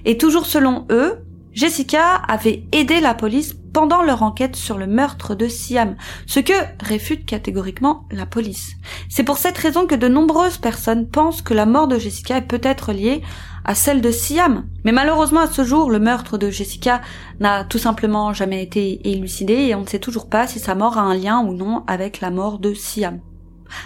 Et 0.05 0.17
toujours 0.17 0.47
selon 0.47 0.87
eux, 0.91 1.25
Jessica 1.53 2.15
avait 2.15 2.63
aidé 2.71 3.01
la 3.01 3.15
police 3.15 3.57
pendant 3.73 4.03
leur 4.03 4.23
enquête 4.23 4.57
sur 4.57 4.79
le 4.79 4.87
meurtre 4.87 5.35
de 5.35 5.49
Siam, 5.49 5.97
ce 6.27 6.41
que 6.41 6.53
réfute 6.83 7.27
catégoriquement 7.27 8.05
la 8.11 8.27
police. 8.27 8.75
C'est 9.09 9.25
pour 9.25 9.39
cette 9.39 9.59
raison 9.59 9.87
que 9.87 9.95
de 9.95 10.09
nombreuses 10.09 10.59
personnes 10.59 11.09
pensent 11.09 11.43
que 11.43 11.55
la 11.55 11.67
mort 11.67 11.89
de 11.89 11.99
Jessica 11.99 12.39
est 12.39 12.43
peut-être 12.43 12.93
liée 12.93 13.23
à 13.65 13.75
celle 13.75 14.01
de 14.01 14.11
Siam. 14.11 14.65
Mais 14.85 14.93
malheureusement 14.93 15.41
à 15.41 15.47
ce 15.47 15.65
jour, 15.65 15.91
le 15.91 15.99
meurtre 15.99 16.39
de 16.39 16.51
Jessica 16.51 17.01
n'a 17.39 17.65
tout 17.65 17.79
simplement 17.79 18.33
jamais 18.33 18.63
été 18.63 19.09
élucidé 19.11 19.55
et 19.55 19.75
on 19.75 19.83
ne 19.83 19.89
sait 19.89 19.99
toujours 19.99 20.29
pas 20.29 20.47
si 20.47 20.59
sa 20.59 20.75
mort 20.75 20.99
a 20.99 21.03
un 21.03 21.15
lien 21.15 21.41
ou 21.41 21.55
non 21.55 21.85
avec 21.87 22.21
la 22.21 22.31
mort 22.31 22.59
de 22.59 22.75
Siam. 22.75 23.21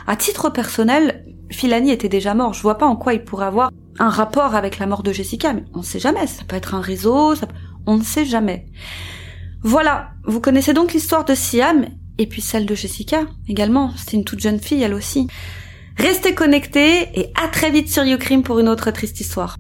À 0.07 0.17
titre 0.17 0.51
personnel, 0.51 1.25
Filani 1.51 1.91
était 1.91 2.09
déjà 2.09 2.35
mort. 2.35 2.55
Je 2.55 2.63
vois 2.63 2.79
pas 2.79 2.87
en 2.87 2.97
quoi 2.97 3.15
il 3.15 3.25
pourrait 3.25 3.47
avoir 3.47 3.71
un 3.99 4.09
rapport 4.09 4.55
avec 4.55 4.79
la 4.79 4.87
mort 4.87 5.03
de 5.03 5.13
Jessica, 5.13 5.53
mais 5.53 5.65
on 5.75 5.79
ne 5.79 5.85
sait 5.85 6.01
jamais. 6.01 6.27
Ça 6.27 6.45
peut 6.45 6.57
être 6.57 6.75
un 6.75 6.81
réseau, 6.81 7.35
on 7.87 7.99
ne 7.99 8.03
sait 8.03 8.25
jamais. 8.25 8.67
Voilà, 9.67 10.11
vous 10.25 10.41
connaissez 10.41 10.75
donc 10.75 10.93
l'histoire 10.93 11.25
de 11.25 11.35
Siam 11.35 11.87
et 12.19 12.27
puis 12.27 12.43
celle 12.43 12.67
de 12.67 12.75
Jessica 12.75 13.23
également. 13.49 13.93
C'était 13.97 14.19
une 14.19 14.25
toute 14.25 14.41
jeune 14.41 14.61
fille 14.61 14.83
elle 14.83 14.93
aussi. 14.93 15.27
Restez 15.97 16.35
connectés 16.35 17.09
et 17.19 17.33
à 17.43 17.49
très 17.49 17.71
vite 17.71 17.91
sur 17.91 18.05
YouCrime 18.05 18.43
pour 18.43 18.59
une 18.59 18.69
autre 18.69 18.91
triste 18.91 19.21
histoire. 19.21 19.53